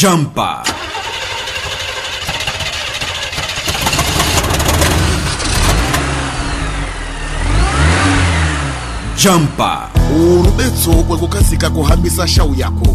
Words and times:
Jumper. 0.00 0.62
Jumper. 9.16 9.88
urubetso 10.16 10.92
kwekukasika 10.92 11.70
kuhambisa 11.70 12.28
shau 12.28 12.54
yako 12.54 12.86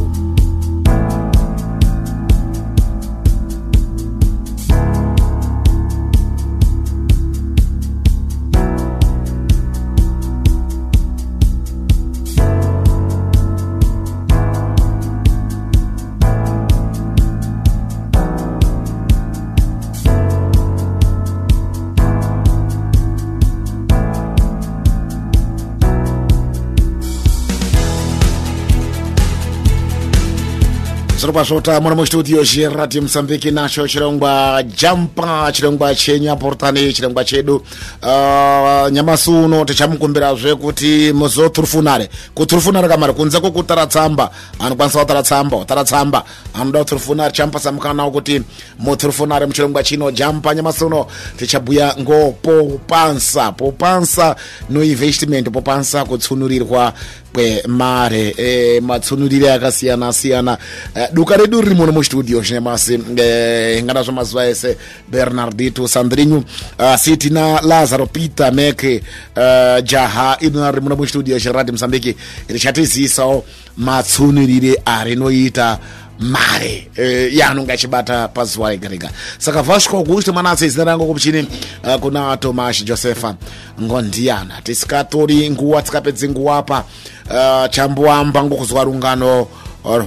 zviropa 31.26 31.44
zvota 31.44 31.82
muna 31.82 31.96
mustudio 31.96 32.46
chiradio 32.46 33.02
mosambiki 33.02 33.52
nacho 33.52 33.88
chirongwa 33.88 34.64
jampa 34.64 35.52
chirongwa 35.52 35.96
chenyu 35.96 36.32
aportani 36.32 36.94
chirongwa 36.94 37.26
chedu. 37.26 37.56
Uh, 37.56 38.90
nyamasi 38.92 39.30
uno 39.30 39.66
tichamukumbirazve 39.66 40.56
kuti 40.56 41.14
muzoturufunare 41.14 42.10
kuturufunare 42.34 42.88
kamari 42.88 43.14
kunze 43.14 43.40
kwokutara 43.40 43.88
tsamba 43.88 44.32
anokwanisa 44.60 45.00
kutara 45.00 45.24
tsamba 45.24 45.58
utara 45.58 45.84
tsamba 45.84 46.24
anoda 46.54 46.80
kuturufunare 46.80 47.32
chamupasamukana 47.32 47.94
nawo 47.94 48.12
kuti 48.12 48.42
muturufunare 48.80 49.46
muchirongwa 49.46 49.84
chino. 49.84 50.12
Jampa 50.12 50.56
nyamasi 50.56 50.84
uno 50.84 51.08
tichabhuya 51.38 51.96
ngopopansa 52.00 53.52
popansa 53.52 54.36
no 54.70 54.84
investment. 54.84 55.50
Popansa 55.50 56.06
kutsunurirwa 56.06 56.94
kwemare 57.36 58.34
e, 58.38 58.80
matsunurire 58.80 59.52
akasiyana 59.52 60.14
siyana. 60.14 60.58
E, 60.96 61.08
duka 61.14 61.38
redu 61.38 61.62
riri 61.62 61.76
muno 61.76 61.92
mustudio 61.92 62.42
chinemasi 62.42 63.00
e, 63.18 63.82
ngana 63.84 64.04
zvamazuva 64.04 64.48
ese 64.48 64.78
bernardito 65.12 65.88
sandrinyu 65.88 66.38
uh, 66.38 66.96
sitina 66.96 67.62
lazaro 67.62 68.06
peter 68.06 68.54
meke 68.54 69.04
uh, 69.36 69.84
jaha 69.84 70.38
ino 70.40 70.72
riri 70.72 70.82
muno 70.82 70.96
mustudio 70.96 71.40
chiradi 71.40 71.72
mosambiki 71.72 72.16
richatizivisawo 72.48 73.44
matsunurire 73.78 74.82
arinoita 74.86 75.80
mare. 76.20 76.88
Eh, 76.96 77.06
e, 77.06 77.30
yanu 77.38 77.64
ngachibata 77.64 78.28
pazuwa 78.28 78.72
ligarika 78.72 79.10
saka 79.38 79.62
vasco 79.62 79.98
augusto 79.98 80.34
manase 80.34 80.70
zina 80.70 80.84
rango 80.84 81.06
kupchini 81.06 81.40
uh, 81.84 81.90
eh, 81.90 82.00
kuna 82.00 82.38
tomas 82.38 82.84
josepha 82.86 83.36
ngondiana. 83.82 84.62
Tisikatori 84.62 85.50
nguwa 85.50 85.82
tikapedze 85.82 86.30
nguwapa 86.30 86.84
uh, 87.30 87.36
eh, 87.36 87.70
chambuwamba 87.70 88.44
ngukuziwa 88.44 88.84
lungano 88.84 89.48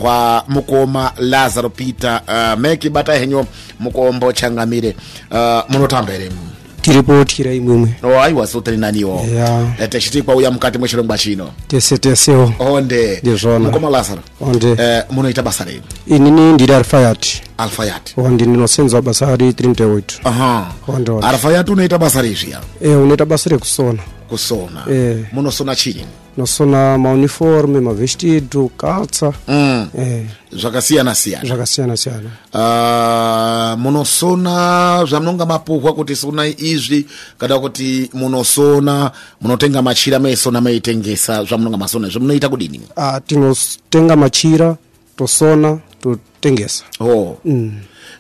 lwa 0.01 0.45
mukoma 0.49 1.13
lazaro 1.19 1.69
peter 1.71 2.21
uh, 2.29 2.61
meki 2.61 2.91
bata 2.91 3.15
henyo 3.15 3.47
mukombo 3.81 4.33
changamire 4.33 4.97
uh, 5.31 5.61
munotambere 5.69 6.31
tiripothira 6.89 7.53
imwemwe 7.55 7.89
oh 8.03 8.21
ayiwa 8.23 8.47
sotelinaniwo 8.47 9.27
yeah. 9.35 9.89
techiti 9.89 10.23
kwauya 10.23 10.51
mkati 10.51 10.79
mwe 10.79 10.89
chilongwa 10.89 11.19
chino 11.19 11.51
tese 11.69 11.99
tesewo 11.99 12.53
onde? 12.59 13.19
Ndizvona 13.23 13.59
mukoma 13.59 13.91
lazaro 13.91 14.23
onde. 14.41 14.71
Eh, 14.79 15.03
munoita 15.11 15.43
basa 15.43 15.65
leni 15.65 15.83
inini 16.07 16.53
ndiri 16.53 16.75
alfayati 16.75 17.43
alfayat. 17.59 18.13
Onde 18.17 18.47
ndinosenza 18.47 19.03
basa 19.03 19.29
ali 19.29 19.51
38 19.51 20.03
aha. 20.25 20.73
Onde 20.89 21.13
alfayat 21.23 21.69
unoita 21.69 21.99
basa 21.99 22.23
lezviya 22.23 22.61
eh 22.83 22.99
unoita 23.03 23.25
basa 23.27 23.51
rekusona 23.51 23.99
kusona. 24.29 24.85
Eh. 24.91 25.25
munosona 25.33 25.77
chii 25.77 26.05
nosona 26.39 26.99
mauniforme 26.99 27.81
mavestido 27.81 28.71
kaltsa 28.77 29.33
mm. 29.49 29.89
e 29.99 30.27
zvakasiyana 30.53 31.15
siyana. 31.15 31.49
Zvakasiyana 31.49 31.97
siyana. 31.97 32.31
Uh, 32.55 33.81
munosona 33.81 35.05
zvamunonga 35.09 35.47
mapuhwa 35.47 35.95
kuti 35.95 36.17
sonai 36.17 36.55
izvi 36.59 37.07
kana 37.39 37.59
kuti 37.59 38.11
munosona 38.15 39.11
munotenga 39.41 39.83
machira 39.83 40.19
meisona 40.19 40.61
meitengesa 40.61 41.45
zvamunonga 41.45 41.77
masona 41.77 42.09
izvi. 42.09 42.21
Munoita 42.21 42.49
kudini? 42.49 42.81
Ah, 42.97 43.21
tinotenga 43.21 44.17
machira 44.17 44.77
tosona 45.17 45.79
totengesa. 46.01 46.85
Oh. 47.01 47.39
mm. 47.45 47.73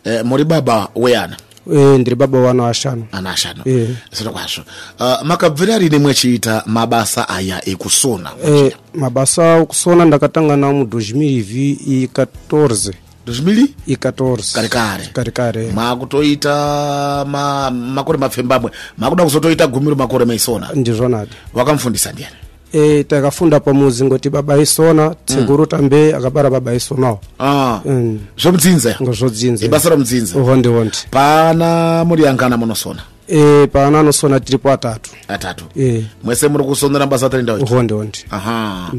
eh, 0.04 0.24
muri 0.24 0.44
baba 0.44 0.88
weana 0.94 1.36
e 1.72 1.98
ndiri 1.98 2.16
baba 2.16 2.38
wano 2.38 2.66
ashanu. 2.66 3.06
Ana 3.12 3.30
ashanu. 3.30 3.62
Eh. 3.64 3.88
zviro 4.12 4.32
kwazvo 4.32 4.62
uh, 5.00 5.22
makabvira 5.22 5.78
rini 5.78 5.98
mwechiita 5.98 6.62
mabasa 6.66 7.28
aya 7.28 7.68
ekusona 7.68 8.30
e 8.46 8.72
mabasa 8.94 9.56
okusona 9.56 10.04
ndakatanga 10.04 10.56
nawo 10.56 10.72
mu 10.72 10.84
2014 10.84 12.92
zvimili 13.32 13.74
i 13.86 13.96
14 13.96 14.54
kare 14.54 14.68
kare. 14.68 15.06
Kare 15.12 15.30
kare. 15.30 15.72
Makutoita 15.72 17.24
ma, 17.28 17.70
makore 17.70 18.18
mapfembamwe. 18.18 18.70
Makuda 18.98 19.24
kuzotoita 19.24 19.66
gumiro 19.66 19.96
makore 19.96 20.24
meisona. 20.24 20.68
Ndizvonadi 20.74 21.30
wakamufundisa 21.54 22.12
ndiani 22.12 22.47
e 22.72 23.04
takafunda 23.04 23.60
pamuzi 23.60 24.04
ngoti 24.04 24.30
baba 24.30 24.58
isona 24.58 25.14
tsekuru 25.24 25.66
tambe 25.66 26.14
akabara 26.14 26.50
baba 26.50 26.74
isonawo 26.74 27.20
ah. 27.38 27.80
Mm. 27.84 28.18
zvomudzinza 28.38 28.96
ngozvodzinza 29.02 29.66
ibasa 29.66 29.88
romudzinza 29.88 30.40
honde 30.40 30.68
honde 30.68 30.98
pana 31.10 32.04
muri 32.04 32.22
yangana 32.22 32.56
munosona? 32.56 33.02
E 33.28 33.66
paana 33.66 34.00
anosona 34.00 34.40
tiripo 34.40 34.72
atatu 34.72 35.10
atatu. 35.28 35.64
E. 35.76 36.04
Mwese 36.24 36.48
muri 36.48 36.64
kusonera 36.64 37.06
basa 37.06 37.28
tarinda 37.28 37.52
honde 37.52 37.94
honde 37.94 38.18
aha. 38.30 38.90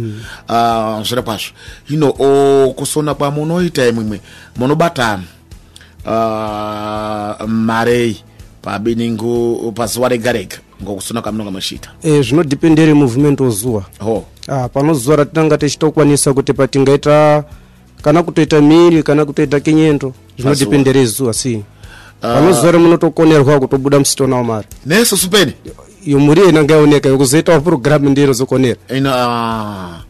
Ah, 0.48 1.02
zviro 1.04 1.24
kwazvo. 1.24 1.52
Ino 1.90 2.14
o, 2.20 2.74
kusona 2.76 3.14
kwamunoita 3.14 3.88
imwimwe 3.88 4.22
munobata 4.58 5.20
uh, 6.06 7.48
marei 7.48 8.18
pabiningu 8.62 9.72
pazuva 9.72 10.10
rega 10.10 10.32
rega 10.32 10.58
ngokusona 10.84 11.22
kwamunonga 11.22 11.52
mwachita 11.52 11.90
e 12.04 12.10
eh, 12.10 12.24
zvinodhipendere 12.24 12.94
movement 12.94 13.42
ozuwa 13.42 13.84
oh. 14.02 14.26
ah, 14.48 14.70
panozuwa 14.70 15.16
ratinanga 15.16 15.58
tichitokwanisa 15.58 16.34
kuti 16.34 16.54
patingaita 16.54 17.44
kana 18.02 18.24
kutoita 18.24 18.62
miri 18.62 19.04
kana 19.04 19.26
kutoita 19.26 19.60
kinyendo 19.60 20.14
zvinodhipendere 20.38 21.06
zuwa. 21.06 21.34
si 21.34 21.56
uh, 21.56 21.64
ah. 22.22 22.34
pano 22.34 22.36
panozuwa 22.36 22.72
remunotokonerwa 22.72 23.60
kutobuda 23.60 24.00
musitonawo 24.00 24.44
mari 24.44 24.68
neso 24.86 25.18
supeni? 25.18 25.54
Yomuri 26.06 26.42
ena 26.42 26.64
ngaioneka 26.64 27.10
yokuzoitawo 27.10 27.62
purogiramu 27.62 28.10
ndiro 28.10 28.34
zokonera 28.34 28.78
ino 28.90 29.10
uh 29.12 30.10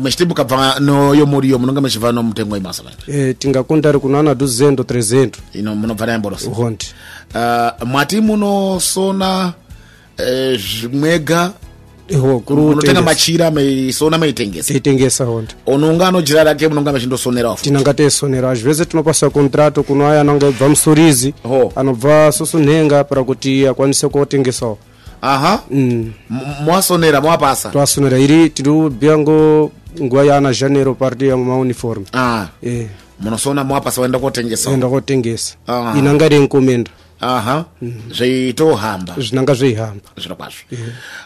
machitebu 0.00 0.34
kabva 0.34 0.80
noyomuriyo 0.80 1.58
munonga 1.58 1.80
muchibva 1.80 2.12
nomutengo 2.12 2.54
wemasalari 2.54 2.96
e, 3.08 3.34
tingakundari 3.34 3.98
kunoana 3.98 4.32
200 4.34 4.74
300 4.74 5.30
ino 5.52 5.74
munobva 5.74 6.06
nayamborosa 6.06 6.50
hondi 6.50 6.86
uh, 7.34 7.40
ah, 7.40 7.72
mwati 7.86 8.20
munosona 8.20 9.52
mwega 10.92 11.52
unotanga 12.46 13.02
machira 13.02 13.50
meisona 13.50 14.18
meitengesa. 14.18 14.72
Teitengesa 14.72 15.24
onde 15.24 15.54
unonga 15.66 16.08
anodyera 16.08 16.44
rake 16.44 16.68
munonga 16.68 16.92
mechindosonerawo 16.92 17.56
tinanga 17.62 17.94
teisonera 17.94 18.50
às 18.52 18.62
vezes 18.62 18.88
tinopasa 18.88 19.30
kontrato 19.30 19.82
kuno 19.82 20.06
aya 20.06 20.20
anonga 20.20 20.48
ibva 20.48 20.68
musurizi 20.68 21.34
anobva 21.76 22.32
susonhenga 22.32 23.04
para 23.04 23.24
kuti 23.24 23.66
akwanise 23.66 24.08
kotengesawo 24.08 24.78
aha. 25.22 25.62
Mm. 25.70 26.12
mwasonera 26.64 27.20
mwapasa. 27.20 27.68
Twasonera 27.70 28.18
iri 28.18 28.50
tiribyango 28.50 29.70
nguva 30.02 30.24
yana 30.24 30.52
janero 30.52 30.94
parti 30.94 31.28
yangu 31.28 31.44
mauniform. 31.44 32.04
Ah. 32.12 32.46
eh. 32.62 32.86
munosona 33.20 33.64
mwapasa 33.64 34.00
waenda 34.00 34.18
kotengesa 34.18 34.70
enda 34.70 34.88
kotengesa 34.88 35.54
ah. 35.68 35.94
inanga 35.98 36.28
renkomenda 36.28 36.90
aha. 37.24 37.64
Zveitohamba. 38.12 39.14
Zvinanga 39.18 39.54
zveihamba. 39.54 40.08
Zviro 40.16 40.36
kwazvo 40.36 40.62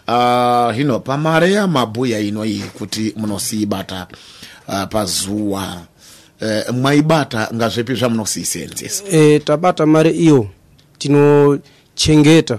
uh, 0.09 0.75
hino 0.77 1.01
pamare 1.01 1.53
yamabhuya 1.53 2.21
ino 2.21 2.45
iyi 2.45 2.63
kuti 2.79 3.13
munosiibata 3.17 4.07
uh, 4.69 4.85
pazuva 4.85 5.83
uh, 6.41 6.75
mwaibata 6.75 7.49
ngazvipi 7.55 7.95
zvamunosiisenzesa 7.95 9.05
e, 9.11 9.39
tabata 9.39 9.87
mari 9.87 10.11
iyo 10.11 10.47
tinochengeta. 10.99 12.59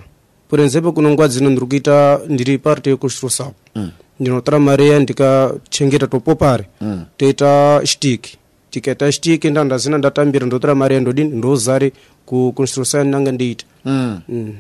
Purenzepe 0.49 0.91
kuno 0.91 1.09
nguva 1.09 1.27
dzino 1.27 1.49
ndiri 1.49 1.65
kuita 1.67 2.19
ndiri 2.27 2.57
parti 2.57 2.89
yekushrusapo 2.89 3.53
mm. 3.75 3.91
ndinotora 4.19 4.59
mari 4.59 4.85
iya 4.85 4.99
ndikachengeta 4.99 6.07
topopare 6.07 6.65
mm. 6.81 7.05
toita 7.17 7.81
shtiki. 7.83 8.37
Tikaita 8.69 9.11
shtiki 9.11 9.49
nda 9.49 9.63
ndazina 9.63 9.97
ndatambira 9.97 10.45
ndotora 10.45 10.75
mari 10.75 10.93
iya 10.95 11.01
ndodini 11.01 11.29
ndozare 11.29 11.91
kuconstruction 12.29 13.07
nanga 13.09 13.31
ndiita 13.31 13.65
mm. 13.85 14.19
mm. 14.29 14.53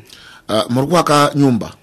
uh, 0.49 0.65
muri 0.69 0.87
kuvaka 0.87 1.31
nyumba? 1.35 1.73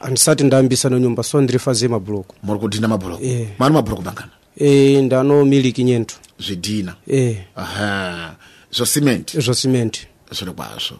Handisati 0.00 0.44
ndayambisa 0.44 0.88
nenyumba 0.88 1.22
so 1.22 1.40
ndiri 1.40 1.58
faze 1.58 1.88
mabhuloku 1.88 2.34
muri 2.42 2.58
kudhina 2.60 2.88
mabhuroku 2.88 3.24
Eh. 3.24 3.48
mari 3.58 3.74
mabhuroku 3.74 4.02
mangana? 4.02 4.30
E, 4.56 5.02
ndano 5.02 5.44
miliki 5.44 5.84
nyento 5.84 6.14
zvidhina 6.40 6.94
eh. 7.06 7.36
Aha. 7.56 8.34
Zvosimenti 8.72 9.40
zvosimenti 9.40 10.06
zviro 10.32 10.52
kwazvo 10.52 10.96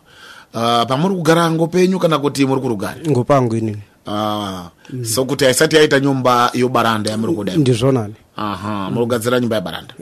uh, 0.54 0.84
pamuri 0.88 1.14
kugara 1.14 1.50
ngo 1.50 1.66
penyu 1.66 1.98
kana 1.98 2.18
kuti 2.18 2.46
muri 2.46 2.60
kurugare 2.60 3.00
ngopangu 3.10 3.56
inini. 3.56 3.82
Uh, 4.06 4.60
so 5.04 5.24
kuti 5.24 5.44
haisati 5.44 5.76
yaita 5.76 6.00
nyumba 6.00 6.50
yobaranda 6.54 7.10
yamuri 7.10 7.32
kuda 7.34 7.56
ndizvonani 7.56 8.14
aha 8.36 8.90
muri 8.90 9.00
kugadzira 9.06 9.40
nyumba 9.40 9.56
yebaranda 9.56 9.94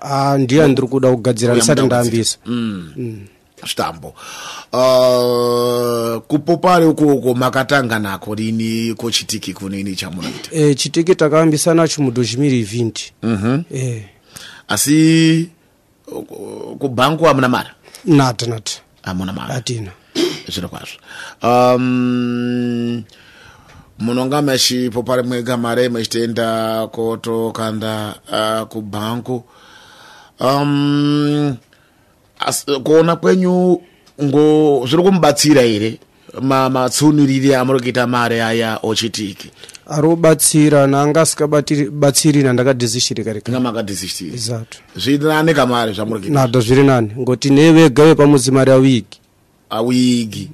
ah 0.00 0.38
ndiye 0.38 0.68
ndiri 0.68 0.88
kuda 0.88 1.10
kugadzira 1.10 1.54
ndisati 1.54 1.82
ndayambisa 1.82 2.38
zvitambo 3.62 4.14
uh, 4.72 6.22
kupopari 6.22 6.86
ukoko 6.86 7.34
makatanga 7.34 7.98
nako 7.98 8.34
rini 8.34 8.94
kochitiki 8.94 9.52
kunini 9.52 9.96
chamunoita 9.96 10.48
eh 10.52 10.76
chitiki 10.76 11.14
takayambisa 11.14 11.74
nacho 11.74 12.02
mu 12.02 12.10
2020 12.10 13.62
eh. 13.70 14.04
Asi 14.68 15.50
uh, 16.08 16.76
kubhanku 16.78 17.24
hamuna 17.24 17.48
mari? 17.48 17.68
Nata 18.04 18.46
nata 18.46 18.72
hamuna 19.02 19.32
mari. 19.32 19.52
Atina. 19.52 19.90
Zviro 20.48 20.68
kwazvo. 20.68 20.98
Um, 21.42 23.04
munonga 23.98 24.42
machipopari 24.42 25.22
mwega 25.22 25.56
mari 25.56 25.88
machitoenda 25.88 26.86
kotokanda 26.86 28.14
uh, 28.32 28.68
kubhanku 28.68 29.44
um, 30.40 31.56
kuona 32.82 33.16
kwenyu 33.16 33.80
ngo 34.22 34.84
zviri 34.86 35.02
kumubatsira 35.02 35.62
here? 35.62 35.98
Ma- 36.40 36.70
matsunuriri 36.70 37.54
amuri 37.54 37.80
kuita 37.80 38.06
mari 38.06 38.40
aya 38.40 38.78
ochitiki 38.82 39.50
ari 39.86 40.08
kubatsira 40.08 40.86
nanga 40.86 41.20
asikabatsirina 41.20 42.52
ndakadhizishiri 42.52 43.24
kare 43.24 43.40
kare. 43.40 43.52
Nga 43.52 43.60
makadhisishtiri 43.60 44.34
exato 44.34 44.78
zviinane 44.96 45.54
kamari 45.54 45.92
zvamuri 45.92 46.20
kuita 46.20 46.34
nada 46.34 46.60
zviri 46.60 46.82
nani 46.82 47.10
ngoti 47.18 47.50
nevega 47.50 48.04
vepamudzi 48.04 48.50
mari 48.50 48.70
awigi 48.70 49.18
awigi 49.70 50.50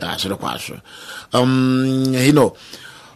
Ah, 0.00 0.16
zviro 0.18 0.36
kwazvo. 0.36 0.76
Um, 1.32 2.14
hino 2.16 2.52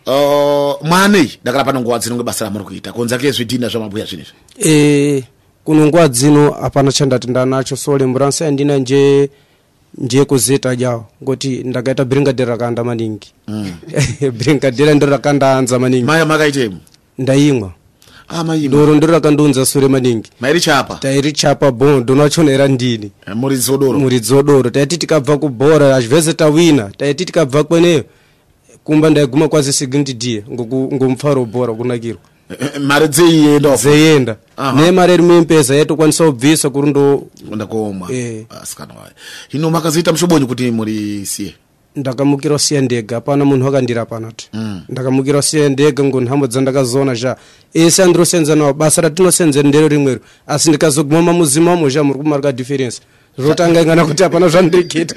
uh, 0.07 0.75
mwanei 0.83 1.39
ndakala 1.43 1.65
pano 1.65 1.81
nguva 1.81 1.99
dzino 1.99 2.17
ngebasa 2.17 2.45
ramuri 2.45 2.65
kuita. 2.65 2.93
Kunze 2.93 3.19
kezvidhina 3.19 3.69
zvamabhuya 3.69 4.07
zvinezvi? 4.07 4.33
E 4.65 5.25
kuno 5.69 5.87
nguva 5.87 6.09
dzino 6.09 6.51
hapana 6.51 6.93
chandati 6.93 7.29
ndanacho 7.31 7.77
so 7.77 7.99
lembo 7.99 8.19
rangu 8.19 8.45
andina 8.45 8.77
nje 8.79 9.29
nje 9.99 10.25
kuzeta 10.25 10.77
jawo 10.77 11.05
ngoti 11.23 11.49
ndakaita 11.65 12.05
bringadera 12.05 12.51
rakanda 12.51 12.85
maningi. 12.85 13.29
Bringadera 14.39 14.95
ndiro 14.95 15.11
rakandaanza 15.11 15.79
maningi. 15.79 16.05
Maya 16.05 16.27
makaitemo 16.27 16.77
ndaimwa 17.19 17.73
ah, 18.29 18.45
doro 18.69 18.95
ndiro 18.95 19.13
rakandiunza 19.13 19.67
sure 19.67 19.89
maningi. 19.89 20.31
Mairi 20.41 20.61
chapa? 20.61 20.95
Tairichapa 20.95 21.71
bo 21.71 22.01
ndonachona 22.01 22.53
era 22.53 22.69
ndini. 22.69 23.11
Eh, 23.27 23.37
muri 23.37 23.57
dzodoro 23.57 23.99
muridzi 23.99 24.35
wodoro. 24.35 24.71
Taiti 24.71 24.97
tikabva 24.97 25.39
kubhora 25.39 25.97
azvese 25.97 26.33
tawina. 26.33 26.91
Taiti 26.97 27.25
tikabva 27.25 27.65
kweneyo 27.65 28.05
kumba 28.85 29.11
ndaiguma 29.11 29.49
kwazi 29.49 29.73
second 29.73 30.19
d 30.19 30.45
ngomufaro 30.95 31.41
webhora 31.41 31.75
kunakirwa 31.75 32.21
mari 32.81 33.09
dzeienda 33.09 33.77
dzeienda. 33.77 34.37
Nemari 34.77 35.15
iri 35.15 35.23
muempesa 35.23 35.75
yaitokwanisa 35.75 36.25
kubvisa 36.25 36.71
kuri 36.71 36.91
ndo 36.91 37.27
ndakuoma 37.55 38.07
Eh. 38.13 38.45
asikana 38.63 38.95
wayo 38.95 39.13
hino 39.49 39.71
makazoita 39.71 40.13
mushobonyi 40.13 40.47
kuti 40.47 40.71
muri 40.71 41.27
siye? 41.27 41.55
Ndakamukira 41.97 42.55
usiya 42.55 42.81
ndega 42.81 43.17
hapana 43.17 43.45
munhu 43.45 43.69
akandirapa 43.69 44.21
nati 44.21 44.51
ndakamukira 44.89 45.39
usiya 45.39 45.69
ndega 45.69 46.05
ngo 46.05 46.21
nhambo 46.21 46.47
dzandakazoona 46.47 47.15
zha. 47.15 47.37
Ese 47.75 48.03
andirosenza 48.03 48.55
nawo 48.57 48.73
basa 48.73 49.03
ratinosenzera 49.03 49.69
ndero 49.69 49.89
rimwero 49.89 50.21
asi 50.47 50.69
ndikazoguma 50.69 51.23
mamuzi 51.23 51.61
mamo 51.61 51.89
zha 51.89 52.05
muri 52.05 52.19
kumarika 52.19 52.53
difference 52.53 53.01
zvotanga 53.39 53.81
ingana 53.81 54.05
kuti 54.05 54.23
hapana 54.23 54.49
zvandirikita 54.49 55.15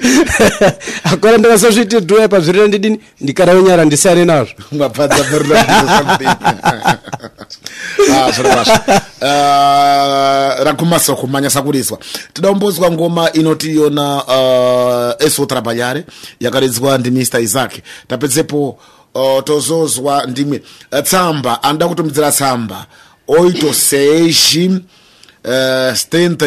akora 1.12 1.38
ndakasazviti 1.38 2.00
dhiroya 2.00 2.28
pazvirira 2.28 2.66
ndidini 2.66 3.00
ndikarave 3.20 3.62
nyara 3.62 3.84
ndisiyane 3.84 4.24
nazvo. 4.24 4.54
Rakumasa 10.64 11.14
kumanyasa 11.14 11.62
kuriswa 11.62 11.98
tida 12.32 12.48
kumbonzwa 12.48 12.90
ngoma 12.90 13.32
inotiyona 13.32 14.24
uh, 14.24 15.26
eso 15.26 15.46
trabanyare 15.46 16.04
yakaridzwa 16.40 16.98
ndimr 16.98 17.40
isaac. 17.40 17.72
Tapedzepo 18.08 18.78
uh, 19.14 19.42
tozozwa 19.44 20.26
ndimwe. 20.26 20.62
Uh, 20.92 21.00
tsamba 21.00 21.62
anoda 21.62 21.88
kutumidzira 21.88 22.32
tsamba. 22.32 22.86
Oito 23.28 23.72
seis 23.72 24.56
uh, 24.56 25.94
stenta 25.94 26.46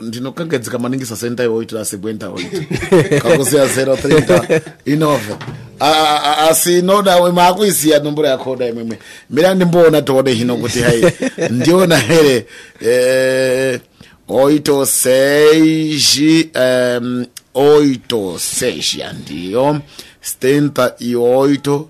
ndinokangadzika 0.00 0.78
maningi 0.78 1.06
sasenta 1.06 1.44
iwoito 1.44 1.80
asigwenta 1.80 2.28
oito 2.30 2.58
kakuziya 3.22 3.66
030 3.66 4.60
inove 4.84 5.36
asi 6.48 6.82
noda 6.82 7.32
maakuisiya 7.32 7.98
nomboro 7.98 8.28
yakoda 8.28 8.66
imwemwe 8.68 8.98
mira 9.30 9.54
ndimboona 9.54 10.02
tode 10.02 10.32
hino 10.34 10.56
kuti 10.56 10.78
hai 10.80 11.12
ndiona 11.50 11.98
here 11.98 12.46
eh, 12.80 13.80
oito 14.28 14.86
seis 14.86 16.20
um, 16.54 17.26
oito 17.54 18.38
seis 18.38 19.00
andiyo 19.08 19.80
stenta 20.20 20.94
e 21.00 21.16
oito 21.16 21.88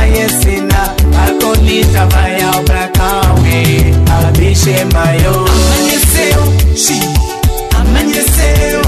vai 0.00 0.24
ensinar 0.24 0.94
Balconista 1.12 2.06
vai 2.06 2.42
ao 2.42 2.62
Bracauê 2.62 3.92
A 4.08 4.30
bicha 4.38 4.70
é 4.70 4.84
maior 4.94 5.46
Amanheceu, 5.48 6.74
X 6.74 7.00
Amanheceu 7.78 8.80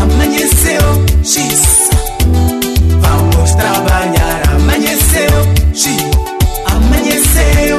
Amanheceu, 0.00 1.04
X 1.22 1.90
Vamos 3.00 3.54
trabalhar. 3.54 4.42
Amanheceu, 4.54 5.30
X 5.74 5.96
Amanheceu 6.66 7.78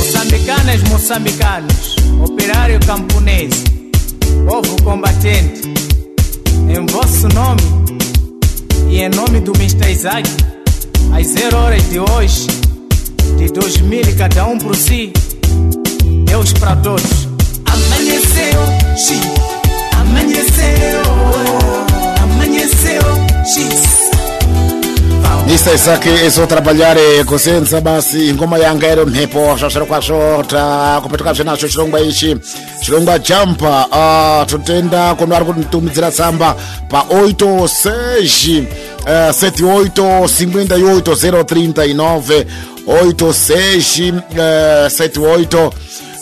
Moçambicanas, 0.00 0.82
moçambicanos, 0.84 1.96
operário 2.24 2.80
camponês, 2.86 3.64
povo 4.48 4.82
combatente, 4.82 5.74
em 6.70 6.86
vosso 6.86 7.28
nome 7.28 7.60
e 8.88 9.02
em 9.02 9.10
nome 9.10 9.40
do 9.40 9.52
Mr. 9.52 9.92
Isaac, 9.92 10.26
às 11.14 11.26
zero 11.26 11.54
horas 11.54 11.86
de 11.90 12.00
hoje, 12.00 12.46
de 13.36 13.52
dois 13.52 13.76
mil 13.82 14.00
e 14.00 14.14
cada 14.14 14.46
um 14.46 14.56
por 14.56 14.74
si, 14.74 15.12
Deus 16.24 16.54
para 16.54 16.76
todos. 16.76 17.28
Amanheceu, 17.66 18.62
X, 18.96 19.20
amanheceu, 19.98 21.02
amanheceu, 22.22 23.02
X. 23.44 24.09
Nisa 25.46 25.72
Isaki 25.74 26.08
iso 26.26 26.46
trabalhare 26.46 27.24
kusenza 27.24 27.80
basi 27.80 28.32
ngoma 28.34 28.58
yanga 28.58 28.86
ero 28.86 29.06
mhepo 29.06 29.56
shoshero 29.58 29.86
kwa 29.86 30.02
shota 30.02 31.00
kupetuka 31.02 31.34
chenacho 31.34 31.68
chirongwa 31.68 32.00
ichi 32.00 32.36
chirongwa 32.84 33.18
jampa 33.18 33.86
uh, 33.86 34.46
tutenda 34.50 35.14
kuno 35.14 35.36
ari 35.36 35.44
kutimutumidzira 35.44 36.10
tsamba 36.10 36.56
pa 36.88 37.04
8 37.10 37.68
seji 37.68 38.64
uh, 39.02 39.08
78 39.08 40.22
58 40.22 41.00
039 41.00 42.44
8 42.86 43.32
seji 43.32 44.12
uh, 44.12 44.36
78 44.36 45.70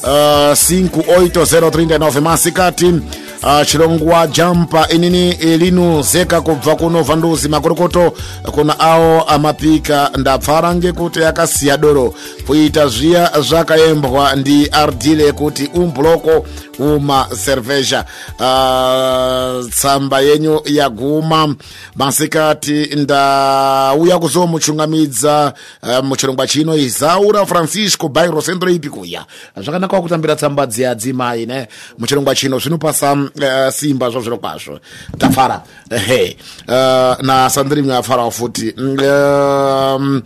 58039 0.02 2.20
masikati 2.20 2.94
uh, 3.42 3.66
chirongwa 3.66 4.26
jampa 4.26 4.88
inini 4.88 5.33
linuzeka 5.33 6.40
kubva 6.40 6.76
kuno 6.76 7.02
vhanduzi 7.02 7.49
makurokoto 7.49 8.12
kuna 8.52 8.80
awo 8.80 9.23
amapika 9.23 10.11
ndapfara 10.16 10.75
ngekuti 10.75 11.25
akasiya 11.25 11.76
doro. 11.76 12.14
Kuita 12.47 12.87
zviya 12.88 13.33
zvakaembwa 13.40 14.37
ndi 14.37 14.68
ardile 14.73 15.33
kuti 15.33 15.71
umbloko 15.75 16.47
uma 16.78 17.26
cerveja. 17.45 18.04
Uh, 18.38 19.68
tsamba 19.71 20.21
yenyu 20.21 20.61
yaguma. 20.64 21.54
Masikati 21.97 22.88
ndauya 22.97 24.18
kuzomuchungamidza. 24.18 25.52
Uh, 25.83 26.04
muchirongwa 26.04 26.47
chino 26.47 26.76
izaura 26.76 27.47
francisco 27.47 28.09
bairo 28.09 28.42
centro 28.42 28.71
ipi 28.71 28.88
kuya 28.88 29.25
zvakanaka 29.57 30.00
kutambira 30.00 30.37
tsamba 30.37 30.66
dziadzimai 30.66 31.47
ne? 31.47 31.68
Muchirongwa 31.99 32.35
chino 32.35 32.59
zvinopasa 32.59 33.27
uh, 33.35 33.70
simba 33.70 34.11
zvo 34.11 34.20
zviro 34.20 34.38
kwazvo 34.38 34.80
tafara 35.18 35.62
he 36.06 36.37
uh, 36.68 36.75
na 37.23 37.50
sandirimwe 37.50 37.97
afarawo 37.97 38.30
futi 38.30 38.75
um, 38.78 40.23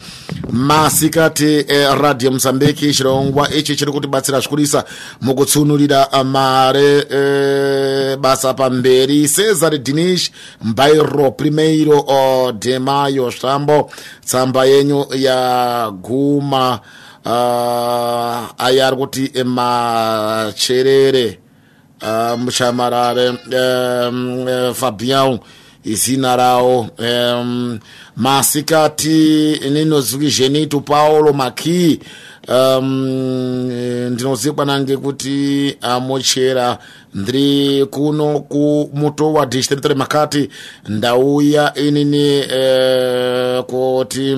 masikati 0.50 1.60
uh, 1.60 2.00
radio 2.00 2.30
mozambiki 2.30 2.94
chirongwa 2.94 3.50
ichi 3.54 3.76
chiri 3.76 3.92
kutibatsira 3.92 4.40
zvikurisa 4.40 4.84
mukutsunurira 5.20 6.08
mare 6.24 6.96
uh, 7.02 8.20
basa 8.20 8.54
pamberi 8.54 9.28
cesar 9.28 9.78
dinish 9.78 10.30
mbairo 10.62 11.30
primeiro 11.30 12.00
uh, 12.00 12.50
de 12.52 12.78
mayo 12.78 13.30
shambo 13.30 13.90
tsamba 14.24 14.64
yenyu 14.64 15.06
yaguma 15.14 16.80
uh, 17.24 18.64
aya 18.66 18.86
ari 18.86 18.96
kuti 18.96 19.44
macherere 19.44 21.41
uh, 22.02 22.38
muchamarare 22.38 23.28
um, 23.28 24.46
uh, 24.46 24.72
fabian 24.74 25.38
izina 25.84 26.36
rawo 26.36 26.86
um, 26.98 27.78
masikati 28.16 29.60
ninozwi 29.70 30.30
zhenito 30.30 30.80
paulo 30.80 31.32
maki 31.32 32.00
um, 32.48 33.06
ndinozikwa 34.10 34.64
nange 34.64 34.96
kuti 34.96 35.76
amochera 35.80 36.78
ndiri 37.14 37.86
kuno 37.86 38.40
kumuto 38.40 39.32
wa 39.32 39.46
district 39.46 39.84
makati 39.96 40.48
ndauya 40.88 41.74
inini 41.74 42.40
uh, 42.40 43.64
kuti 43.64 44.36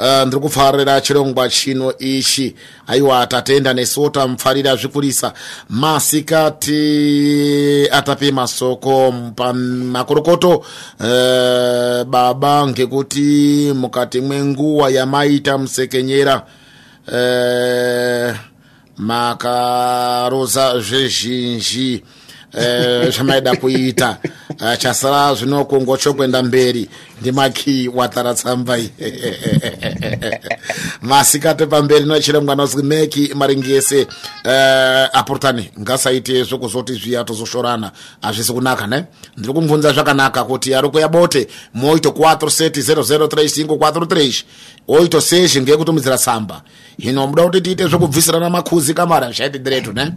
uh, 0.00 0.22
ndiri 0.26 0.42
kufarira 0.42 1.00
chirongwa 1.00 1.48
chino 1.48 1.98
ichi. 1.98 2.54
Aiwa 2.86 3.26
tatenda 3.26 3.74
nesu 3.74 4.10
tamfarira 4.10 4.76
zvikurisa. 4.76 5.32
Masikati 5.68 6.78
atape 7.92 8.32
masoko 8.32 9.14
pamakorokoto 9.36 10.56
uh, 10.56 10.64
baba 12.04 12.66
ngekuti 12.66 13.72
mukati 13.74 14.20
mwenguva 14.20 14.90
yamaita 14.90 15.58
musekenyera. 15.58 16.42
Uh, 17.08 18.36
makaroza 18.96 20.80
zvezhinji 20.80 22.04
zvamaida 23.10 23.56
kuita. 23.56 24.16
Chasara 24.78 25.34
zvino 25.34 25.64
kungochokwenda 25.64 26.42
mberi 26.42 26.88
ndimaki 27.20 27.90
watara 27.94 28.34
tsamba 28.34 28.78
masikati 31.02 31.66
pamberi 31.66 32.04
nochirongwa 32.04 32.54
nozwi 32.54 32.82
meki 32.82 33.34
maringese 33.34 34.06
apurtani 35.12 35.70
ngasaite 35.80 36.44
zvokuzoti 36.44 36.92
zviya 36.92 37.24
tozoshorana 37.24 37.92
hazvisi 38.22 38.52
kunaka 38.52 38.86
ne? 38.86 39.04
Ndiri 39.36 39.54
kumubvunza 39.54 39.92
zvakanaka 39.92 40.44
kuti 40.44 40.74
ari 40.74 40.88
kuya 40.88 41.08
bote 41.08 41.48
moito 41.74 42.08
4 42.08 42.50
seti 42.50 42.80
003543 42.80 44.42
oito 44.88 45.20
sezhi 45.20 45.60
ngekutumidzira 45.60 46.18
tsamba. 46.18 46.62
Hino 46.98 47.26
muda 47.26 47.42
kuti 47.42 47.60
tiite 47.60 47.86
zvokubvisirana 47.86 48.50
makhuzi 48.50 48.94
kamara 48.94 49.32
zvaiti 49.32 49.58
diretu 49.58 49.92
ne? 49.92 50.12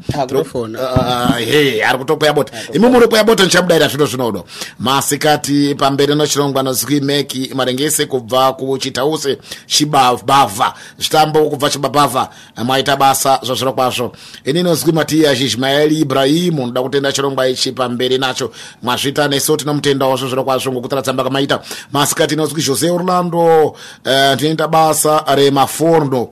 He 1.46 1.84
ari 1.84 1.98
kutokuya 1.98 2.34
bote. 2.34 2.54
Imi 2.74 2.88
muri 2.88 3.08
kuya 3.08 3.24
bote 3.24 3.44
ndichabudaira 3.44 3.88
zvino 3.88 4.06
zvinodo 4.06 4.46
masikati 4.80 5.76
pamberi 5.76 6.16
nochirongwa 6.16 6.64
nozwi 6.64 6.93
meki 7.02 7.52
marengese 7.56 8.06
kubva 8.06 8.54
kuchitause 8.54 9.38
chibavha 9.68 10.74
zvitambo 10.98 11.50
kubva 11.50 11.70
chibabhavha 11.70 12.30
mwaita 12.64 12.96
basa 12.96 13.40
zvazviro 13.44 13.74
kwazvo 13.74 14.12
ini 14.46 14.64
nozwi 14.64 14.92
matiya 14.92 15.34
zhizhmaeli 15.34 16.00
ibrahimu 16.00 16.68
ndoda 16.68 16.82
kutenda 16.82 17.12
chirongwa 17.12 17.48
ichi 17.48 17.72
pamberi 17.72 18.18
nacho. 18.18 18.52
Mwazvita 18.82 19.28
nesu 19.28 19.58
tinomutendawo 19.58 20.18
zvazviro 20.18 20.44
kwazvo 20.44 20.72
ngokutara 20.72 21.02
tsamba 21.02 21.24
kamaita. 21.24 21.60
Masikati 21.92 22.36
nozwi 22.36 22.64
jose 22.64 22.92
orlando 22.92 23.76
ndinoita 24.36 24.68
basa 24.68 25.24
remaforno 25.36 26.30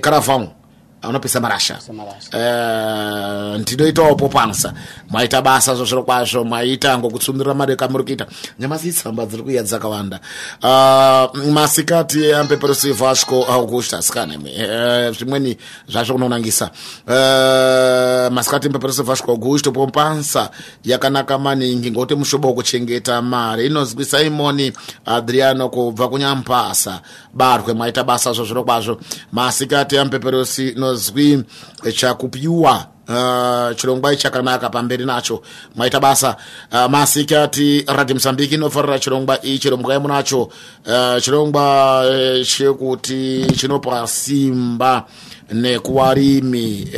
caravano 0.00 0.61
anopisa 1.02 1.40
marasha. 1.40 1.78
Uh, 1.88 3.60
ndinoitawo 3.60 4.14
popansa. 4.14 4.72
Mwaita 5.08 5.42
basa 5.42 5.74
zvozviro 5.74 6.02
kwazvo 6.02 6.44
mwaita 6.44 6.98
ngokutsundirira 6.98 7.54
mari 7.54 7.76
kamuri 7.76 8.04
kuita 8.04 8.26
nyamasi 8.58 8.92
tsamba 8.92 9.26
dziri 9.26 9.42
kuya 9.42 9.62
dzakawanda. 9.62 10.20
Uh, 10.62 11.44
masikati 11.52 12.32
ampeperosi 12.32 12.92
vasco 12.92 13.44
augusta 13.44 14.02
sikanemi 14.02 14.50
uh, 14.50 15.16
zvimweni 15.16 15.56
zvazvo 15.88 16.14
kunonangisa 16.14 16.70
uh, 17.06 18.32
masikati 18.32 18.66
ampeperosi 18.66 19.02
vasco 19.02 19.30
augusto 19.30 19.72
popansa 19.72 20.50
yakanaka 20.84 21.38
maningi 21.38 21.90
ngokuti 21.90 22.14
mushobo 22.14 22.48
wekuchengeta 22.48 23.22
mari. 23.22 23.66
Inozwi 23.66 24.04
simoni 24.04 24.72
adriano 25.06 25.68
kubva 25.68 26.08
kunyampasa. 26.08 27.00
Barwe 27.34 27.72
mwaita 27.74 28.04
basa 28.04 28.32
zvozviro 28.32 28.64
kwazvo. 28.64 29.00
Masikati 29.32 29.98
ampeperosi 29.98 30.74
no 30.76 30.91
inozwi 30.92 31.44
chakupiwa 31.94 32.86
Uh, 33.08 33.76
chirongwa 33.76 34.16
chakanaka 34.16 34.70
pamberi 34.70 35.04
nacho. 35.04 35.42
Mwaita 35.76 36.00
basa. 36.00 36.36
Uh, 36.72 36.86
masikati 36.90 37.84
radio 37.86 38.14
mozambiki 38.14 38.54
inofarira 38.54 38.98
chirongwa 38.98 39.42
ichi 39.42 39.58
chirongwa 39.58 40.00
munacho. 40.00 40.42
Uh, 40.42 41.22
chirongwa 41.22 42.04
chekuti 42.46 43.46
chinopa 43.56 44.06
simba 44.06 45.04
nekuwarimi. 45.52 46.88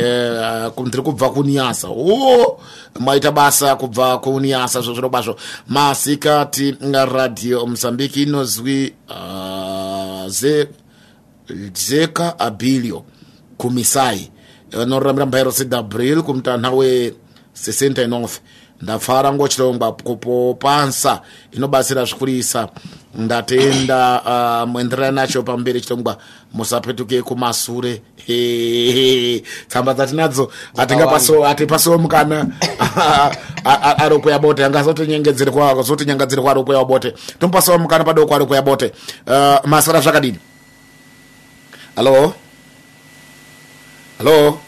Uh, 0.76 0.86
ndiri 0.86 1.02
kubva 1.02 1.30
kuniasa 1.30 1.88
o 1.88 1.94
oh, 1.94 2.60
mwaita 3.00 3.32
basa 3.32 3.76
kubva 3.76 4.18
kuniasa 4.18 4.80
zvozviro 4.80 5.10
kwazvo 5.10 5.36
masikati 5.68 6.76
radio 7.12 7.66
mozambiki 7.66 8.22
inozwi 8.22 8.94
uh, 9.08 10.28
ze, 10.28 10.68
zeka 11.72 12.38
abilio 12.38 13.04
kumisai. 13.64 14.30
Anoramira 14.82 15.26
mbairo 15.26 15.52
sedabril 15.52 16.22
kumutanha 16.22 16.70
we69 16.70 18.28
ndapfara 18.82 19.32
ngochirongwa 19.32 19.92
kupopansa 19.92 21.20
inobatsira 21.52 22.04
zvikurisa 22.04 22.68
ndatenda 23.14 24.20
uh, 24.20 24.68
muenderana 24.68 25.10
nacho 25.12 25.42
pamberi 25.42 25.80
chirongwa 25.80 26.16
musapetuke 26.52 27.22
kumasure 27.22 28.02
tsamba 29.68 29.94
dzatinadzo 29.94 30.50
hatipasiwo 31.44 31.98
mukana. 31.98 32.46
Arikuya 34.04 34.38
bote. 34.38 34.64
Angazotinyengedzerwa 34.64 35.82
zotinyangadzerwa 35.82 36.50
arikuya 36.50 36.84
bote. 36.84 37.14
Tomupasiwo 37.38 37.78
mukana 37.78 38.04
padoko 38.04 38.34
arikuya 38.34 38.62
bote. 38.62 38.92
Uh, 39.26 39.64
masara 39.64 40.00
zvakadini? 40.00 40.38
Halo 41.96 42.34
halo 44.18 44.58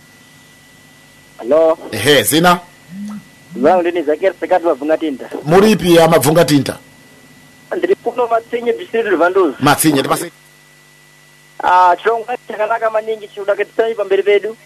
Hello, 1.39 1.79
ehe 1.93 2.23
zina? 2.23 2.59
Vangu 3.57 3.81
ndini 3.83 4.03
Zakir 4.03 4.33
Sekati 4.41 4.65
mabvunga 4.65 4.97
tinta. 4.99 5.29
muripi 5.45 5.99
amabvunga 5.99 6.45
tinta 6.45 6.79
Ndiri 7.79 7.95
kuno 7.95 8.27
matsenye 8.27 8.73
district 8.73 9.09
Rwanduzi. 9.09 9.57
matsinye 9.61 10.03
tipase 10.03 10.27
Ah, 10.27 10.31
chirongwa 12.03 12.37
chakanaka 12.49 12.91
maningi 12.91 13.29
chinodakadzisa 13.29 13.95
pamberi 13.97 14.23
pedu. 14.23 14.57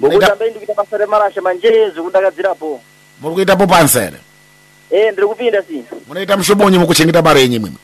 Ngokuti 0.00 0.24
ambai 0.24 0.50
ndikuita 0.50 0.74
basa 0.74 0.96
remarasha 0.96 1.40
manje 1.42 1.90
zvekudakadzirapo. 1.94 2.80
muri 3.20 3.34
kuitapo 3.34 3.66
pansere 3.66 4.16
Eh, 4.90 5.12
ndiri 5.12 5.26
kupinda 5.26 5.62
si. 5.62 5.84
munoita 6.08 6.36
mushobonyi 6.36 6.78
mukuchengeta 6.78 7.22
mari 7.22 7.40
yenyu 7.40 7.60
mwimwe 7.60 7.78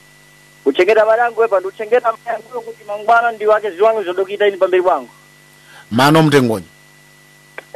Kuchengeta 0.64 1.04
mari 1.06 1.20
yangu 1.20 1.44
epa 1.44 1.60
ndikuchengeta 1.60 2.12
mari 2.12 2.22
yangu 2.26 2.60
kuti 2.64 2.84
mangwana 2.84 3.32
ndi 3.32 3.46
wake 3.46 3.70
zviwangu 3.70 4.02
zvoda 4.02 4.24
kuita 4.24 4.46
ini 4.48 4.56
pamberi 4.56 4.82
pangu. 4.82 5.08
mano 5.90 6.22
mutengonyi 6.22 6.66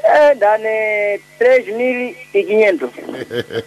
Eh, 0.02 0.36
ndane 0.36 1.20
3 1.40 1.72
mili 1.76 2.16
ikinyendo. 2.32 2.90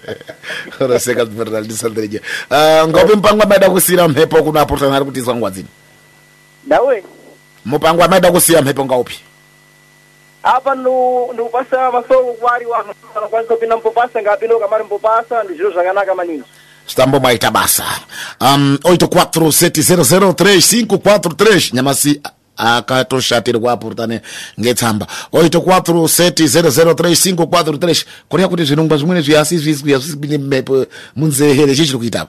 raseka 0.79 1.25
dzimverandisandireje 1.25 2.21
ngopi 2.87 3.15
mupango 3.15 3.43
amaida 3.43 3.69
kusiyira 3.69 4.07
mhepo 4.07 4.43
kuno 4.43 4.59
apurutana 4.59 4.95
ari 4.95 5.05
kutiiswa 5.05 5.35
nguva 5.35 5.51
dzino 5.51 5.67
dawe 6.65 7.03
mupango 7.65 8.03
amaida 8.03 8.31
kusiya 8.31 8.61
mphepo 8.61 8.85
ngaupi? 8.85 9.19
Apa 10.43 10.75
ndikupasa 10.75 11.91
masolo 11.91 12.33
kuwali 12.33 12.65
wanu 12.65 12.93
kwanza 13.29 13.53
o 13.53 13.77
mpopasa 13.77 14.21
ngapino 14.21 14.59
kamali 14.59 14.83
mpopasa 14.83 15.43
ndi 15.43 15.53
zviro 15.53 15.71
zvakanaka 15.71 16.15
maninji 16.15 16.43
estamos 16.87 17.21
maita 17.21 17.51
basa. 17.51 17.85
Um, 18.41 18.77
847003543 18.83 21.75
nyamasi 21.75 22.21
akatoshatirwa 22.57 23.71
apurutane 23.71 24.21
ngetsamba. 24.59 25.07
84700353 25.33 28.05
kureva 28.29 28.49
kuti 28.49 28.63
zvinongwa 28.63 28.97
zvimweni 28.97 29.21
zviasi 29.21 29.57
zviswi 29.57 29.93
hazvisipinde 29.93 30.37
mhepo 30.37 30.85
munzehere 31.15 31.75
chii 31.75 31.85
chiri 31.85 31.97
kuita 31.97 32.27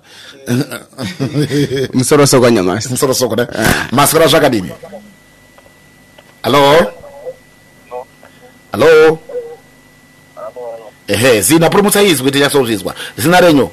musorosoko 1.95 2.51
nyamasi 2.51 2.89
musorosoko 2.89 3.37
ne? 3.37 3.47
Masikora 3.93 4.27
zvakadini? 4.27 4.71
Halo 6.43 6.93
halo 8.73 9.19
ehe 11.09 11.43
zina 11.43 11.71
purumutsa 11.71 12.03
izwi 12.03 12.31
tinyasozvizwa 12.31 12.95
zina 13.17 13.41
renyu? 13.41 13.71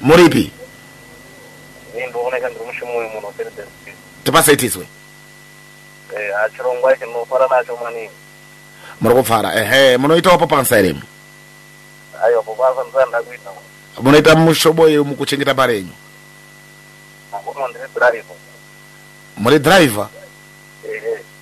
Muripi 0.00 0.50
tipasaitiswe 4.26 4.86
muri 9.00 9.14
kupfara 9.14 9.54
ehe 9.54 9.96
munoitawo 9.96 10.38
papansa 10.38 10.78
irimi 10.78 11.02
munoita 14.02 14.34
mushoboyi 14.34 14.98
mukuchengeta 14.98 15.54
mbari 15.54 15.74
yenyu 15.74 15.92
muri 19.36 19.58
dhiraivha 19.58 20.08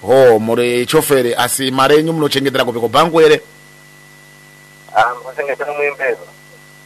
ho 0.03 0.38
muri 0.38 0.87
choferi 0.87 1.35
asi 1.35 1.70
mari 1.70 1.97
yenyu 1.97 2.12
munochengetera 2.12 2.64
kupi 2.64 2.81
kubhangu 2.81 3.18
here 3.18 3.40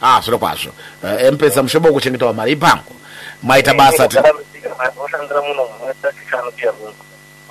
ah 0.01 0.21
zviro 0.21 0.37
kwazvo 0.37 0.71
empesa 1.19 1.59
eh, 1.59 1.63
mushobo 1.63 1.87
wekuchengetawo 1.87 2.33
mari 2.33 2.51
ibhangu 2.51 2.98
maita 3.43 3.73
basa 3.73 4.07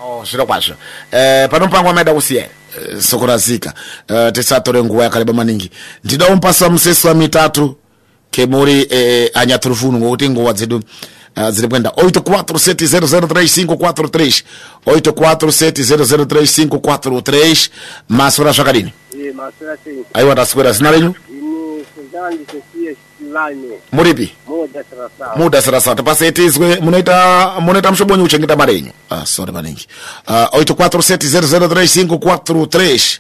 Oh, 0.01 0.25
chiro 0.25 0.47
kwazvo 0.47 0.75
eh, 1.13 1.49
pano 1.51 1.67
mpango 1.67 1.89
wamaida 1.89 2.15
kusiya 2.15 2.45
eh, 2.45 2.51
soko 3.01 3.27
razika 3.27 3.73
eh, 4.09 4.33
tisatore 4.33 4.83
nguva 4.83 5.05
yakareba 5.05 5.33
maningi 5.33 5.71
ndida 6.05 6.27
kumupasa 6.27 6.69
musesi 6.69 7.07
wamitatu 7.07 7.77
kemuri 8.31 8.87
eh, 8.91 9.31
zero 9.35 9.99
ngokuti 9.99 10.31
nguva 10.31 10.53
dzedu 10.53 10.83
Uh, 11.37 11.49
três 11.51 11.69
kwenda 11.69 11.91
8470035543 11.91 14.43
8470035543 14.87 17.69
masura 18.09 18.53
zvakadini 18.53 18.93
aiwa 20.15 20.33
ndaswera 20.33 20.73
zina 20.73 20.91
renyu 20.91 21.15
mulipi 23.93 24.33
muda 25.37 25.63
sarasawa 25.63 25.97
tipasetiizwe 25.97 26.79
munoita 26.81 27.53
munoita 27.61 27.93
mshobonyi 27.93 28.23
uchengeta 28.23 28.57
mare 28.57 28.75
yenyu 28.75 28.91
ah, 29.11 29.27
sorry 29.27 29.53
maningi. 29.53 29.87
Uh, 30.29 30.35
8470035543 30.35 33.19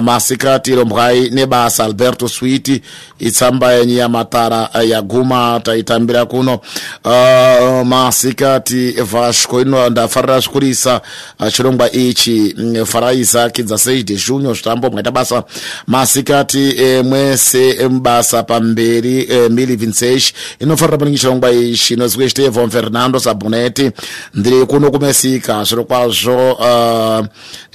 masikati 0.05 0.71
lombwai 0.71 1.31
nebasa 1.31 1.85
alberto 1.85 2.29
switi 2.29 2.83
itsamba 3.19 3.73
yenyu 3.73 3.97
yamatara 3.99 4.69
yaguma 4.89 5.61
taitambira 5.65 6.27
kuno. 6.27 6.61
Uh, 7.05 7.87
masikati 7.87 8.91
vasco 8.91 9.61
ino 9.63 9.91
ndafarira 9.91 10.41
zvikurisa 10.41 11.01
uh, 11.41 11.49
chirongwa 11.53 11.93
ichi 11.93 12.55
mm, 12.59 12.85
faraisaki 12.87 13.63
dzasei 13.63 14.03
de 14.03 14.17
junyo 14.29 14.53
zvitambo 14.55 14.91
mwaita 14.91 15.11
basa. 15.11 15.43
Masikati 15.87 16.75
eh, 16.83 17.05
mwese 17.05 17.89
mubasa 17.89 18.43
pamberi 18.43 19.27
eh, 19.31 19.51
mili 19.51 19.77
vinsesh 19.77 20.33
inofarira 20.61 20.99
paningi 20.99 21.19
chirongwa 21.19 21.51
ichi. 21.53 21.95
Inozwe 21.95 22.29
stevon 22.31 22.71
fernando 22.71 23.21
saboneti 23.21 23.91
ndiri 24.35 24.67
kuno 24.67 24.91
kumesika. 24.91 25.65
Zviro 25.65 25.85
kwazvo 25.85 26.53
uh, 26.53 27.27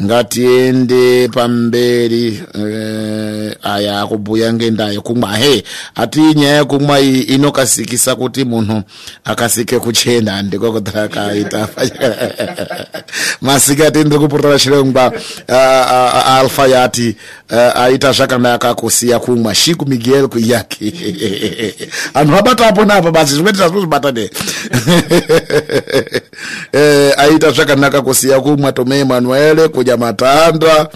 ngatiende 0.01 1.12
pamberi 1.34 2.43
eh, 2.54 3.56
aya 3.63 4.02
akubhuya 4.02 4.54
ngendaa 4.54 4.89
yekumwa 4.89 5.38
he 5.38 5.63
ati 5.95 6.19
nyaya 6.19 6.58
yekumwa 6.58 6.99
inokasikisa 6.99 8.15
kuti 8.15 8.45
munhu 8.45 8.84
akasike 9.26 9.80
kuchena 9.80 10.41
ndiko 10.41 10.71
kuti 10.71 10.97
akaita 10.97 11.67
masikati 13.41 13.99
ndiri 13.99 14.19
kupurutana 14.19 14.60
chirongwa 14.60 15.13
alfa 16.26 16.67
yati 16.67 17.15
aita 17.76 18.12
zvakanaka 18.12 18.76
kusiya 18.76 19.19
kumwa 19.19 19.56
shiku 19.56 19.86
miguel 19.86 20.28
kuiyake 20.28 20.93
anhu 22.13 22.38
abatapo 22.38 22.86
napo 22.86 23.12
basi 23.12 23.34
zvimwe 23.34 23.52
tazozvibata 23.54 24.12
ne. 24.12 24.30
Eh, 26.73 27.13
aita 27.17 27.52
zvakanaka 27.52 28.02
kusiya 28.02 28.39
kumwa 28.39 28.71
tome 28.71 28.99
emanuele 28.99 29.67
kudya 29.67 29.97
matanda 29.97 30.88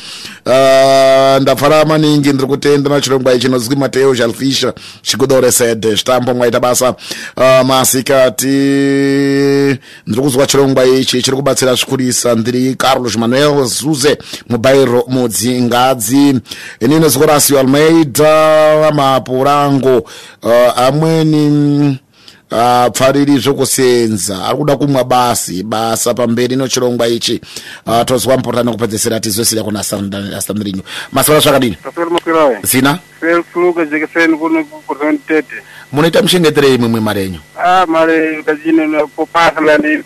uh, 0.46 1.42
ndafara 1.42 1.86
maningi 1.86 2.30
ndiri 2.34 2.48
kutenda 2.48 2.90
nachirongwa 2.90 3.40
chinozwi 3.40 3.76
mateo 3.76 4.16
jalfisha 4.16 4.74
chikudoresede 5.02 5.90
zvitambo 5.96 6.34
mwaita 6.34 6.60
basa. 6.60 6.96
Uh, 7.38 7.62
masikati 7.68 8.48
ndiri 10.08 10.22
kuzwa 10.22 10.48
chirongwa 10.48 10.86
ichi 10.86 11.22
chiri 11.22 11.38
kubatsira 11.38 11.74
zvikurisa 11.76 12.36
ndiri 12.36 12.76
carlos 12.76 13.16
manuel 13.18 13.66
zuze 13.66 14.18
mubairo 14.50 15.04
mudzingadzi. 15.08 16.40
Inini 16.80 17.10
zikorasio 17.10 17.60
almeida 17.60 18.92
mapurango. 18.96 19.98
Uh, 20.44 20.80
amweni 20.80 22.00
pfariri 22.94 23.38
zvokusenza 23.40 24.46
ari 24.46 24.58
kuda 24.58 24.78
kumwa 24.78 25.04
basi 25.04 25.64
basa 25.64 26.14
pamberi 26.14 26.56
nochirongwa 26.56 27.08
ichi 27.08 27.42
uh, 27.86 28.02
tozwa 28.06 28.38
mupurutani 28.38 28.72
kupedzesera 28.72 29.20
tizosira 29.20 29.64
kuna 29.64 29.80
astandirinyu 30.38 30.82
masora 31.12 31.40
zvakadini 31.40 31.78
Safari 31.84 32.10
makwirawe. 32.10 32.60
zina 32.64 33.00
Selfuluka 33.20 33.86
jekeseni 33.86 34.38
kuno 34.38 34.64
kuportoni 34.66 35.18
tete. 35.18 35.56
munoita 35.92 36.22
muchengeterei 36.22 36.78
mimwe 36.78 37.00
mari 37.02 37.22
yenyu 37.22 37.40
Ah, 37.66 37.86
mare 37.86 38.44
kazini 38.44 38.82
popasa 39.16 39.62
la 39.62 39.78
ni. 39.78 40.04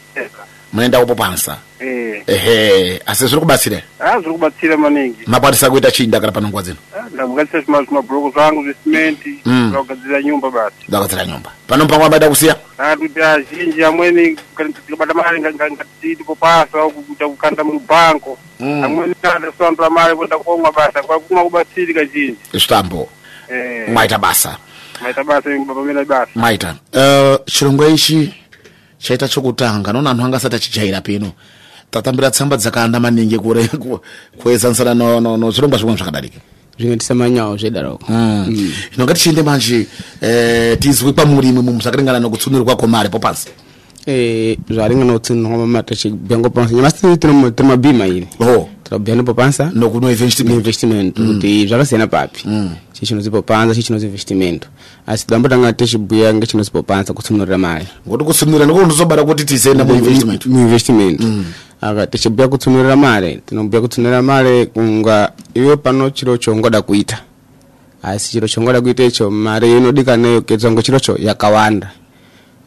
munoenda 0.74 1.00
kupopansa 1.00 1.58
eh. 1.80 2.24
ehe 2.28 3.02
asi 3.06 3.28
zirikubatsire 3.28 3.84
zirikubatsira 4.20 4.78
maningi. 4.78 5.18
Makwatisa 5.28 5.70
kuita 5.70 5.92
chini 5.92 6.12
dakala 6.12 6.32
pano 6.32 6.48
nguwa 6.48 6.64
zino? 6.64 6.78
Ah, 7.00 7.10
Ndakukatsira 7.14 7.62
zimabhuloku 7.62 8.32
zangu 8.40 8.64
zisimenti 8.64 9.40
zakugadzira 9.72 10.20
mm. 10.20 10.26
nyumba 10.26 10.52
basi. 10.52 10.76
Zakugadzira 10.90 11.26
nyumba. 11.26 11.52
Pano 11.68 11.86
mpango 11.86 12.04
ambaida 12.06 12.30
kusiya? 12.30 12.56
Ah, 12.78 12.98
kuti 12.98 13.22
azhinji 13.22 13.84
amweni 13.84 14.38
tikabata 14.88 15.14
mali 15.14 15.42
ngati 15.42 16.16
popasa 16.26 16.80
au 16.82 16.92
kukanda 17.30 17.64
mlubanko 17.64 18.38
mm. 18.60 18.84
amweni 18.84 19.16
adasoandula 19.36 19.90
mali 19.90 20.16
kwenda 20.16 20.38
komwa 20.38 20.72
basa 20.72 21.04
kwakuma 21.04 21.44
kubatsiri 21.44 21.94
kazhinji. 21.94 22.38
Zitambo 22.54 23.10
eh. 23.50 23.90
mwaita 23.90 24.18
basa. 24.18 24.58
Mwaita 25.02 25.24
basa 25.24 25.50
pamene 25.68 26.06
basa 26.06 26.32
mwaita. 26.36 26.76
Eh, 26.92 27.40
Chirongwa 27.46 27.88
ichi 27.88 28.41
chaita 29.02 29.28
chokutanga 29.28 29.94
noona 29.94 30.10
anthu 30.12 30.24
angasati 30.26 30.56
achijaira 30.56 31.02
pino 31.02 31.32
tatambira 31.92 32.32
tsamba 32.32 32.58
dzakawanda 32.58 33.00
maningi 33.00 33.38
kure 33.40 33.68
ku- 33.68 34.00
kuedzanisana 34.40 34.94
no- 34.94 35.20
no- 35.20 35.38
nozvirongwa 35.38 35.78
zvimwe 35.80 35.98
zvakadarika. 35.98 36.40
Zvinotisa 36.80 37.14
manyawo 37.16 37.58
zvedaroko 37.58 38.06
Mm. 38.10 38.72
ino 38.96 39.04
ngatichiende 39.06 39.44
manje 39.44 39.88
eh, 40.22 40.78
tizwe 40.80 41.14
kwamurimi 41.14 41.62
mumu 41.62 41.82
zvakaringana 41.82 42.20
nekutsunirwa 42.20 42.76
kwemari 42.76 43.10
popasi. 43.10 43.50
Eh, 44.06 44.58
zvaringana 44.70 45.14
kutsinirwa 45.14 45.58
mamata 45.58 45.96
chibhengo 45.96 46.50
pansa 46.50 46.74
nyamasi 46.74 47.18
tiri 47.18 47.34
mabhima 47.64 48.08
iri. 48.08 48.28
O 48.40 48.70
tirabhuya 48.92 49.16
nepopansa 49.16 49.72
nokuno 49.74 50.12
investment. 50.12 50.50
Neinvestment 50.50 51.16
kuti 51.16 51.68
zvakasiyana 51.68 52.08
papi. 52.08 52.44
Chii 52.94 53.06
chinozipopanza 53.06 53.76
chii 53.76 53.84
chinozi 53.84 54.06
investment. 54.06 54.68
Asi 55.08 55.26
tidambotanga 55.26 55.74
tichibhuya 55.74 56.34
ngechinozipopanza 56.34 57.14
kutsunurira 57.14 57.58
mari 57.58 57.88
ngokuti 58.08 58.24
kutsunurira 58.26 58.66
ndiko 58.66 58.86
ndizobara 58.86 59.24
kuti 59.24 59.46
tizoenda 59.46 59.86
muinvestment 59.86 60.46
muinvestment 60.46 61.22
aka 61.82 62.08
tichibhuya 62.08 62.48
kutsunurira 62.48 62.96
mari 62.96 63.42
tinobhuya 63.46 63.82
kutsunurira 63.82 64.22
mari 64.22 64.66
kunga 64.66 65.32
iwe 65.54 65.78
pano 65.78 66.10
chiro 66.10 66.38
chaungoda 66.38 66.82
kuita 66.82 67.20
asi 68.04 68.32
chiro 68.32 68.48
chaungoda 68.48 68.82
kuita 68.82 69.04
icho 69.04 69.32
mari 69.32 69.78
inodikanayo 69.78 70.42
kedzango 70.42 70.82
chirocho 70.82 71.18
yakawanda 71.20 71.92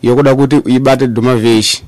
yokuda 0.03 0.35
kuti 0.35 0.57
uibate 0.57 1.07
dhuma 1.07 1.37
veshe 1.37 1.83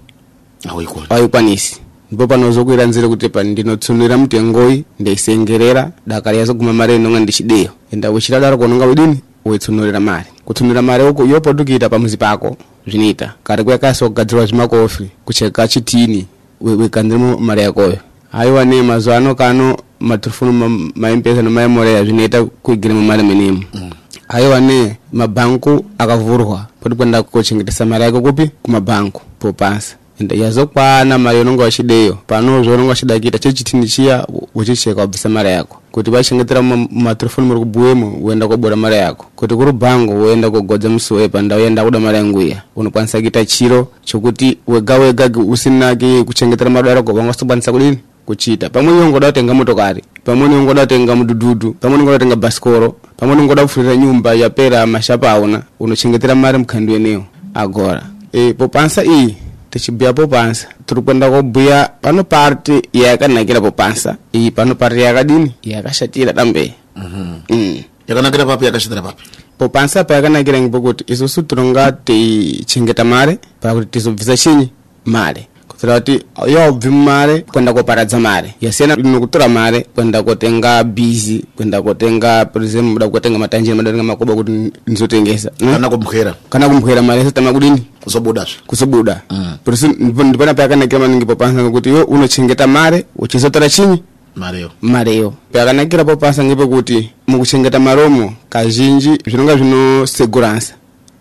auikona 0.69 1.11
aikwanisi 1.11 1.81
ndipo 2.17 2.27
panozokuyira 2.27 2.87
nzere 2.87 3.09
kuti 3.09 3.29
pani 3.29 3.51
ndinotsonera 3.51 4.19
mtengoyi 4.19 4.85
ndaisengerera 5.01 5.91
dakali 6.07 6.39
yazoguma 6.39 6.73
mari 6.73 6.97
inonga 6.97 7.21
ndichidiyo 7.21 7.71
enda 7.93 8.11
uchiradaro 8.11 8.59
kononga 8.59 8.87
udini 8.87 9.21
wetsonolera 9.45 10.01
mari 10.01 10.27
kutsonera 10.45 10.83
mari 10.83 11.05
uku 11.05 11.27
yopatukira 11.27 11.89
pamuzi 11.89 12.17
pako 12.17 12.57
zvinoita 12.87 13.35
kare 13.45 13.65
kuyakasi 13.65 14.05
wakugadzirwa 14.05 14.47
zvimakofi 14.47 15.07
kucheka 15.25 15.69
chitini 15.69 16.27
wekandiremo 16.61 17.39
mari 17.39 17.63
yakoyo. 17.63 17.99
Aiwa 18.33 18.65
ne 18.65 18.83
mazuwa 18.83 19.17
ano 19.17 19.35
kano 19.35 19.77
matirifoni 20.01 20.93
maimpesa 20.95 21.43
nemaimoreya 21.43 22.05
zvinoita 22.05 22.45
kuigiremo 22.45 23.03
mari 23.03 23.23
menemo 23.23 23.63
mm. 23.75 23.91
aiwa 24.29 24.61
ne 24.61 24.97
mabhanku 25.13 25.85
akavhurwa 25.99 26.67
poti 26.81 26.97
kwenda 26.97 27.23
kochengeta 27.23 27.73
samari 27.73 28.05
yako 28.05 28.21
kupi? 28.21 28.51
Kumabhanku 28.63 29.23
popasa 29.39 29.97
yazokwana 30.21 31.19
mari 31.19 31.37
yaunonga 31.37 31.63
wachideyo 31.63 32.19
pano 32.27 32.63
zvaunonga 32.65 32.89
wachida 32.89 33.21
cho 33.21 33.39
chechitini 33.39 33.87
chiya 33.87 34.27
uchicheka 34.55 35.01
wabvisa 35.01 35.29
mari 35.29 35.49
yako. 35.51 35.81
Kuti 35.93 36.11
vachengetera 36.11 36.63
mumatirifoni 36.63 37.49
muri 37.49 37.61
kubhuwemo 37.61 38.19
woenda 38.23 38.49
kobora 38.49 38.77
mari 38.77 38.97
yako. 38.97 39.27
Kuti 39.37 39.55
kuri 39.55 39.73
bhango 39.73 40.13
woenda 40.13 40.51
kogodza 40.51 40.89
musuwe 40.89 41.29
pandau 41.29 41.61
yenda 41.61 41.85
kuda 41.85 42.01
mari 42.01 42.17
yangu 42.17 42.43
iya 42.43 42.63
unokwanisa 42.77 43.21
kuita 43.21 43.45
chiro 43.45 43.89
chokuti 44.05 44.59
wega 44.67 44.95
wega 44.99 45.31
usinake 45.47 46.25
kuchengetera 46.25 46.71
mari 46.71 46.89
vanga 46.89 47.13
vangasokwanisa 47.13 47.73
kudini 47.73 47.99
kuchita. 48.27 48.71
Pamweni 48.71 49.01
ungoda 49.01 49.27
kutenga 49.27 49.55
motokari. 49.55 50.03
Pamweni 50.25 50.55
ungoda 50.55 50.81
kutenga 50.81 51.17
mudhudhudhu 51.17 51.73
pamweni 51.73 52.03
ungoda 52.03 52.19
kutenga 52.19 52.37
bhasikoro 52.37 52.97
pamweni 53.17 53.41
ungoda 53.43 53.63
kupfurira 53.63 53.97
nyumba 53.97 54.35
yapera 54.35 54.87
mashapa 54.87 55.31
auna. 55.31 55.63
Unochengetera 55.81 56.35
mari 56.35 56.59
mukhandu 56.59 56.93
yeneyo 56.93 57.25
agora. 57.55 58.03
E, 58.33 58.53
popansa 58.53 59.05
iyi 59.05 59.37
tixibia 59.71 60.13
poupança 60.13 60.69
turi 60.87 61.03
kwenda 61.03 61.31
kobuya 61.31 61.91
pano 62.01 62.25
parte 62.25 62.83
yakanakira 62.93 63.61
popansa 63.61 64.17
iyi 64.33 64.51
pano 64.51 64.75
parte 64.75 65.01
yakadini 65.01 65.55
yakashatira 65.63 66.33
tambe. 66.33 66.75
Uhum. 66.97 67.43
mm. 67.51 67.85
yakanakira 68.09 68.47
papi 68.47 68.65
yakashatira 68.65 69.03
papi. 69.03 69.23
Poupança 69.59 70.05
payakanakira 70.05 70.61
ngipokuti 70.61 71.05
isusu 71.09 71.43
turonga 71.43 71.93
teyi 71.93 72.65
mare 73.05 73.39
pakuti 73.61 73.87
tizobvisa 73.87 74.37
chinyi 74.37 74.71
mare 75.05 75.49
saka 75.77 76.01
kuti 76.01 76.25
yobvi 76.47 76.89
mumare 76.89 77.41
kwenda 77.41 77.73
kuparadza 77.73 78.21
mare. 78.21 78.55
Yasiyana 78.61 78.97
nokutora 78.97 79.49
mare 79.49 79.87
kwenda 79.95 80.23
kotenga 80.23 80.85
bizi 80.85 81.45
kwenda 81.57 81.83
kotenga 81.83 82.45
por 82.45 82.63
exemplo 82.63 82.93
muda 82.93 83.09
kutenga 83.09 83.39
matanjira 83.39 83.77
madatenga 83.77 84.03
makoba 84.03 84.35
kuti 84.35 84.73
ndizotengesa 84.87 85.51
eh? 85.59 85.73
kana 85.73 85.89
kumphera 85.89 86.35
kana 86.51 86.69
kumphera 86.69 87.03
mare 87.03 87.19
yasatama 87.19 87.53
kudini? 87.53 87.83
Kusobudazve 88.05 88.57
kusobuda. 88.67 89.23
Por 89.65 89.75
isso 89.75 89.89
mm. 89.89 90.29
ndipo 90.29 90.45
napayakanakira 90.47 90.99
maningi 90.99 91.27
popansa 91.27 91.71
kuti 91.71 91.89
iwe 91.89 92.03
unochengeta 92.03 92.67
mare 92.67 93.05
uchizotora 93.17 93.69
chinyi 93.69 94.03
mareyo 94.37 94.71
mareyo 94.83 95.33
payakanakira 95.53 96.05
popasa 96.05 96.45
ngepekuti 96.45 97.11
mukuchengeta 97.27 97.79
maromo 97.81 98.35
kazhinji 98.49 99.19
zvinonga 99.27 99.57
zvinoseguransa 99.57 100.75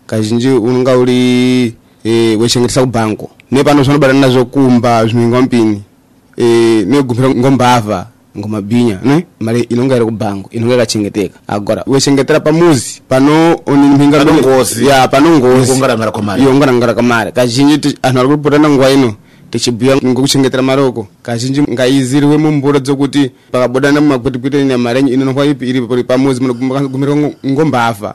kazhinji 0.06 0.48
unonga 0.48 0.96
uri 0.96 1.64
e, 2.04 2.10
eh, 2.10 2.40
wechengetesa 2.40 2.80
kubango 2.80 3.30
nepano 3.50 3.82
zvinobata 3.82 4.12
nazvo 4.12 4.44
kumba 4.44 5.06
zvinoinga 5.06 5.42
mpini 5.42 5.82
e, 6.36 6.44
negumira 6.86 7.30
ngombavha 7.30 8.06
ngomabhinya 8.36 9.00
ne? 9.04 9.26
Mari 9.40 9.66
inonga 9.72 9.96
iri 9.96 10.04
kubhanko 10.04 10.48
inonga 10.52 10.74
yakachengeteka 10.74 11.40
agora 11.48 11.82
wechengetera 11.86 12.40
pamuzi 12.40 13.00
pano 13.08 13.56
ya 14.86 15.08
pano 15.08 15.38
ngozi. 15.38 15.70
Yokungarangara 16.42 16.94
kwamari. 16.94 17.32
kazhinji 17.32 17.98
anhu 18.02 18.18
ari 18.18 18.28
kuripotana 18.28 18.68
nguva 18.68 18.90
ino. 18.90 19.14
Tichibhuya 19.50 19.96
ngokuchengetera 19.96 20.62
maroko. 20.62 21.06
Kazhinji 21.22 21.62
ngaizirwe 21.62 22.36
mumbura 22.36 22.80
dzokuti 22.80 23.30
pakabodana 23.50 24.00
mumakwitikwiti 24.00 24.60
ina 24.60 24.78
mari 24.78 24.98
yanyu 24.98 25.12
inonokwa 25.12 25.46
ipi 25.46 25.68
iri 25.68 26.04
pamuzi 26.04 26.40
munogumira 26.40 27.16
ngombavha 27.46 28.14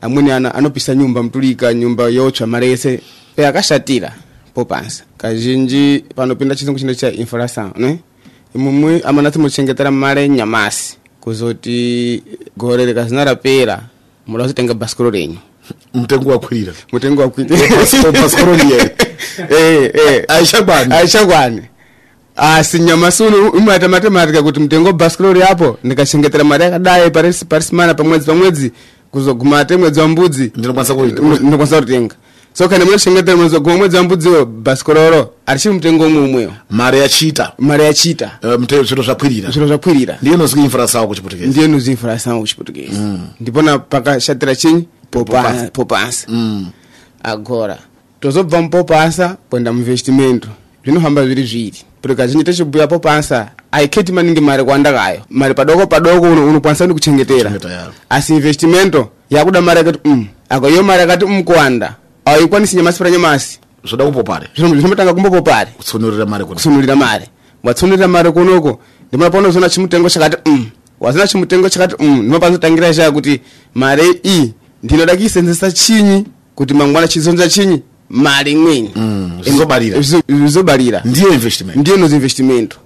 amweni 0.00 0.30
ana 0.30 0.54
anopisa 0.54 0.94
nyumba 0.94 1.22
mutulika 1.22 1.74
nyumba 1.74 2.08
yotsva 2.08 2.46
mari 2.46 2.66
yese 2.68 3.00
payakashatira 3.36 4.12
popansa 4.54 5.04
kazhinji 5.16 6.04
panopinda 6.14 6.54
chizungu 6.54 6.78
chino 6.78 6.94
cha 6.94 7.12
infrasound 7.12 7.72
ne? 7.76 7.98
Imumwe 8.54 9.00
amanatsi 9.04 9.38
muchengetera 9.38 9.90
mari 9.90 10.28
nyamasi 10.28 10.96
kuzoti 11.20 12.22
gore 12.56 12.86
rikazina 12.86 13.24
rapera 13.24 13.80
muda 14.26 14.44
kuzotenga 14.44 14.74
bhasikoro 14.74 15.10
renyu. 15.10 15.38
Mutengo 15.94 16.30
wakwirira 16.30 16.72
mutengo 16.92 17.22
wakuita 17.22 17.54
bhasikoro 18.12 18.54
riye 18.56 18.90
Eh, 19.50 19.90
eh. 19.94 20.24
Aichakwani 20.28 21.62
asi 22.36 22.78
nyamasi 22.78 23.22
uno 23.22 23.50
umaita 23.50 23.88
matematika 23.88 24.42
kuti 24.42 24.60
mutengo 24.60 24.86
webhasikoro 24.88 25.40
yapo 25.40 25.78
ndikachengetera 25.84 26.44
mari 26.44 26.64
yakadai 26.64 27.10
parisi 27.10 27.44
parisimana 27.44 27.94
pamwedzi 27.94 28.26
pamwedzi 28.26 28.72
kuzoguma 29.10 29.64
te 29.64 29.76
mwedzi 29.76 30.52
ndinokwanisa 30.56 30.94
kuita. 30.94 31.22
Ndinokwanisa 31.22 31.80
kutenga 31.80 32.14
so 32.52 32.68
kana 32.68 32.84
munochengetera 32.84 33.36
mwedzi 33.36 33.54
waguma 33.54 33.76
mtengo 33.76 33.96
wambudziwo 33.96 34.44
bhasikororo 34.44 35.30
arichiri 35.46 35.74
mutengo 35.74 36.06
umwe. 36.06 36.22
Umwewo 36.24 36.52
mari 36.70 36.98
yachiita 36.98 37.52
mari 37.58 37.84
yachita 37.84 38.30
eh, 38.42 38.50
mute- 38.58 38.84
zviro 38.84 39.02
zvakwirira 39.02 39.50
zviro 39.50 39.66
zvakwirira 39.66 40.18
ndiyo 40.22 40.34
inozwi 40.36 40.60
infrasawo 40.62 41.06
kuchiputukezi 41.08 41.48
ndiye 41.48 41.68
nozimfurasango 41.68 42.40
mm. 42.98 43.20
ndipona 43.40 43.78
pakashatira 43.78 44.56
chinyi 44.56 44.84
Popansa. 45.10 45.70
popansa 45.72 46.26
agora. 47.22 47.78
Tozobva 48.20 48.62
mupopansa 48.62 49.36
kuenda 49.50 49.72
muinvestimento 49.72 50.48
zvinohamba 50.84 51.24
zviri 51.24 51.46
zviri. 51.46 51.78
Kuti 52.02 52.14
kazhinji 52.14 52.44
tichibhuya 52.44 52.86
popansa 52.86 53.48
aiketi 53.72 54.12
maningi 54.12 54.40
mari 54.40 54.64
kwandakayo 54.64 55.20
mari 55.30 55.54
padoko 55.54 55.86
padoko 55.86 56.26
uno- 56.26 56.46
unokwanisa 56.48 56.84
kuti 56.86 56.94
kuchengetera. 56.94 57.52
Asi 58.10 58.32
investimento 58.34 59.08
yakuda 59.30 59.60
mari 59.60 59.78
yakati 59.78 60.08
um 60.08 60.26
ako 60.48 60.68
iyo 60.68 60.82
mari 60.82 61.00
yakati 61.00 61.24
um 61.24 61.42
kuwanda 61.44 61.94
aikwanisi 62.38 62.76
nyamasi 62.76 62.98
para 62.98 63.10
nyamasi 63.10 63.58
zvoda 63.84 64.04
Zvino- 64.56 64.68
zvinomutanga 64.74 65.14
kumbopopari 65.14 65.70
kutsunurira 65.76 66.26
kuna. 66.44 66.54
Kutsunurira 66.54 66.96
mari 66.96 67.24
watsunurira 67.64 68.08
mari 68.08 68.32
kunoko 68.32 68.80
ndima 69.12 69.30
paunozoona 69.30 69.68
chimutengo 69.68 70.10
chakati 70.10 70.50
um 70.50 70.66
wazina 71.00 71.26
chimutengo 71.26 71.68
chakati 71.68 71.94
um 71.98 72.18
ndima 72.18 72.40
panozotangira 72.40 72.94
chaya 72.94 73.10
kuti 73.12 73.40
mari 73.74 74.02
iyi 74.24 74.54
ndinoda 74.82 75.16
kuisenzesa 75.16 75.72
chinyi 75.72 76.24
kuti 76.54 76.74
mangwana 76.74 77.08
chizonza 77.08 77.48
chinyi 77.48 77.82
mari 78.10 78.52
imweni 78.52 78.90
Mm, 78.96 79.30
zvizobarira. 79.44 79.98
Zvizo- 79.98 80.22
zvizobarira 80.28 81.02
ndiyo 81.04 81.32
investment. 81.32 81.76
Ndiyo 81.78 81.96
nozi 81.96 82.14
investimento. 82.14 82.76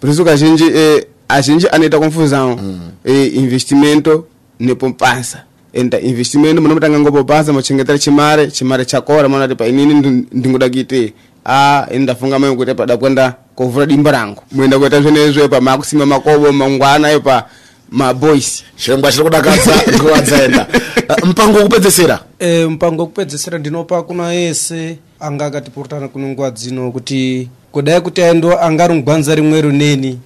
Poriso 0.00 0.24
kazhinji 0.24 0.64
eh, 0.64 1.04
azhinji 1.28 1.68
anoita 1.68 1.98
konfuzao 1.98 2.60
eh, 3.04 3.36
investimento 3.36 4.26
nepopansa 4.60 5.42
enda 5.72 6.00
investimento 6.00 6.62
munomutanga 6.62 7.00
ngopopansa 7.00 7.52
muchengetera 7.52 7.98
chimare 7.98 8.50
chimare 8.50 8.84
chakora 8.84 9.28
maona 9.28 9.48
kuti 9.48 9.58
painini 9.58 9.94
ndi- 9.94 10.24
ndingoda 10.32 10.68
kuite 10.68 11.12
a 11.44 11.86
ini 11.90 12.02
ndafunga 12.02 12.38
mayo 12.38 12.56
kuti 12.56 12.74
pada 12.74 12.96
kwenda 12.96 13.34
kovhura 13.54 13.86
dimba 13.86 14.10
rangu. 14.12 14.42
Muenda 14.52 14.78
kuita 14.78 15.00
zvenezvo 15.00 15.48
pa 15.48 15.60
makusima 15.60 16.06
makobo 16.06 16.52
mangwana 16.52 17.08
ayo 17.08 17.20
pa 17.20 17.48
maboys 17.90 18.64
chirongwa 18.76 19.12
chiri 19.12 19.24
kudakadza 19.24 19.72
nguva 19.94 20.20
dzaenda 20.20 20.66
mupango 21.26 21.58
wokupedzesera 21.58 22.20
e, 22.38 22.64
mpango 22.66 23.02
wokupedzesera 23.02 23.58
ndinopa 23.58 24.02
kuna 24.02 24.34
ese 24.34 24.98
anga 25.20 25.46
akatipurutana 25.46 26.08
kuno 26.08 26.28
nguva 26.28 26.50
dzino 26.50 26.92
kuti 26.92 27.48
kudai 27.72 28.00
kuti 28.00 28.22
aindo 28.22 28.60
angari 28.60 28.94
mugwanza 28.94 29.34
rimwe 29.34 29.60
runeni 29.60 30.18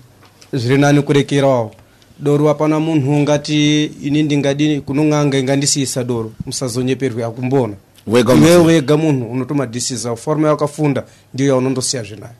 zviri 0.52 0.78
nani 0.78 1.02
kurekerawo 1.02 1.70
doro 2.20 2.50
apana 2.50 2.81
munhu 2.81 3.12
ungati 3.12 3.85
ini 3.85 4.22
ndingadi 4.22 4.81
kunong'anga 4.81 5.38
ingandisiisa 5.38 6.05
doro 6.05 6.33
musazonyeperwe 6.46 7.24
akumbona. 7.24 7.74
Wega 8.07 8.35
iwe 8.35 8.57
wega 8.57 8.96
munhu 8.96 9.31
unotomadhisiza 9.33 10.16
forma 10.16 10.48
yakafunda 10.48 11.05
ndiyo 11.35 11.48
yaunondosiya 11.48 12.02
zvinayo. 12.02 12.35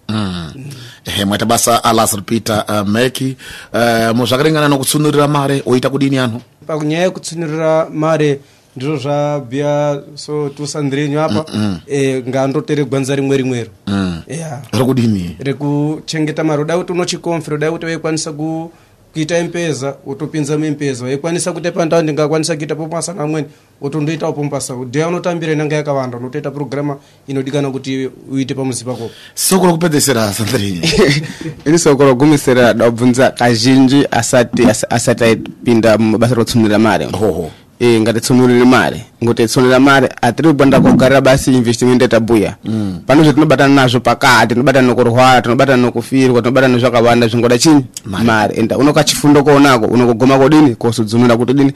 Ehe 1.05 1.25
mwaita 1.25 1.47
basa 1.47 1.85
alasar 1.85 2.23
peter 2.23 2.65
uh, 2.69 2.89
meki. 2.89 3.37
Uh, 3.73 4.17
muzvakaringana 4.17 4.69
nokutsunurira 4.69 5.29
mare 5.29 5.63
oita 5.67 5.91
kudini 5.91 6.19
anhu? 6.19 6.41
Panyaya 6.67 7.03
yekutsunurira 7.03 7.89
mare 7.91 8.41
ndizvo 8.77 8.97
zvabhuya 8.97 10.03
so 10.15 10.49
tusandrenyu 10.49 11.21
apa 11.21 11.45
e, 11.87 12.23
ngandotere 12.29 12.85
gwanza 12.85 13.17
rimwe 13.17 13.37
rimwero. 13.37 13.71
Mm. 13.87 14.23
yeah. 14.29 14.63
rekudini? 14.73 15.37
Rekuchengeta 15.39 16.45
mari 16.45 16.63
udai 16.63 16.79
kuti 16.79 16.93
unochikomfera 16.93 17.57
udai 17.57 17.71
kuti 17.71 17.87
waikwanisa 17.87 18.33
ku 18.33 18.71
kuita 19.17 19.37
empeza 19.37 19.97
utopinzamo 20.07 20.65
empeza 20.65 21.13
ikwanisa 21.13 21.53
kutepa 21.53 21.85
ndao 21.85 22.03
ndingakwanisa 22.03 22.57
kuita 22.57 22.75
pompasa 22.75 23.15
na 23.15 23.23
amweni 23.23 23.47
utondoita 23.81 24.29
upompasa 24.29 24.75
unotambira 24.75 25.53
inanga 25.53 25.77
yakawanda 25.77 26.19
unotoita 26.19 26.51
programa 26.51 26.97
inodikana 27.29 27.71
kuti 27.71 28.11
uite 28.33 28.55
pamuzi 28.55 28.85
pakopo 28.85 29.11
soko 29.35 29.67
lokupedzesera 29.67 30.33
sandrinha 30.33 30.89
ili 31.67 31.79
soko 31.79 32.05
logumisira 32.05 32.75
dabvunza 32.75 33.31
kazhinji 33.31 34.07
asati 34.11 34.63
asati 34.91 35.25
aipinda 35.25 35.99
mubasa 35.99 36.35
lotsumira 36.35 36.79
mari 36.79 37.05
hoho 37.05 37.51
Eh, 37.81 37.95
e, 37.95 38.01
ngatitsunulire 38.01 38.65
mare. 38.65 39.05
Ngotitsunira 39.25 39.81
mare 39.81 40.09
atiri 40.23 40.49
kubanda 40.49 40.81
kogarira 40.81 41.21
basi 41.21 41.53
investiment 41.55 42.03
yatabuya 42.03 42.57
mm. 42.65 43.01
pano 43.07 43.23
zvetinobatana 43.25 43.75
nazvo 43.75 44.01
pakati 44.01 44.55
tinobatana 44.55 44.89
nokurwara 44.89 45.43
tinobatana 45.43 45.83
nokufirwa 45.83 46.43
tinobatana 46.43 46.75
nezvakawanda 46.75 47.29
zvingoda 47.29 47.59
chini? 47.59 47.85
Mare. 48.05 48.55
Ende 48.57 48.75
unokachifundo 48.75 49.43
koonako 49.43 49.87
unokogoma 49.87 50.39
kodini 50.39 50.75
kosudzunura 50.75 51.37
kuti 51.37 51.53
dini? 51.55 51.73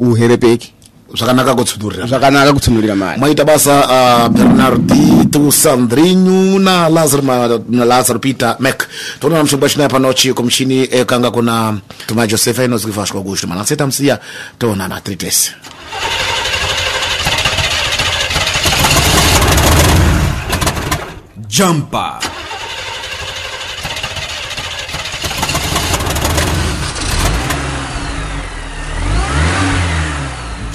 Uherepeki 0.00 0.72
zvakanaka 1.16 1.54
kutsunurira 1.54 2.06
zvakanaka 2.06 2.52
kutsunurira 2.52 2.94
mari. 2.96 3.18
Mwaita 3.20 3.44
basa 3.44 3.74
uh, 3.86 4.28
bernardito 4.28 5.50
sandrinyu 5.52 6.58
nalazaro 6.58 8.18
peter 8.18 8.56
mek 8.60 8.88
toona 9.20 9.36
namshongwa 9.36 9.68
chinaye 9.68 9.88
panochi 9.88 10.32
kumuchini 10.32 10.88
ekanga 10.90 11.30
kuna 11.30 11.78
tuma 12.06 12.26
josefa 12.26 12.64
inozwivashwa 12.64 13.22
kushu 13.22 13.48
manaseta 13.48 13.86
msiya 13.86 14.18
toonana 14.58 15.00
tiri 15.00 15.16
tese 15.16 15.52
Jumper. 21.48 22.18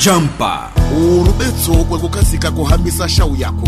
jampa 0.05 0.71
urubetso 0.97 1.71
kwe 1.73 1.99
kukasika 1.99 2.51
kuhambisa 2.51 3.09
shau 3.09 3.35
yako. 3.35 3.67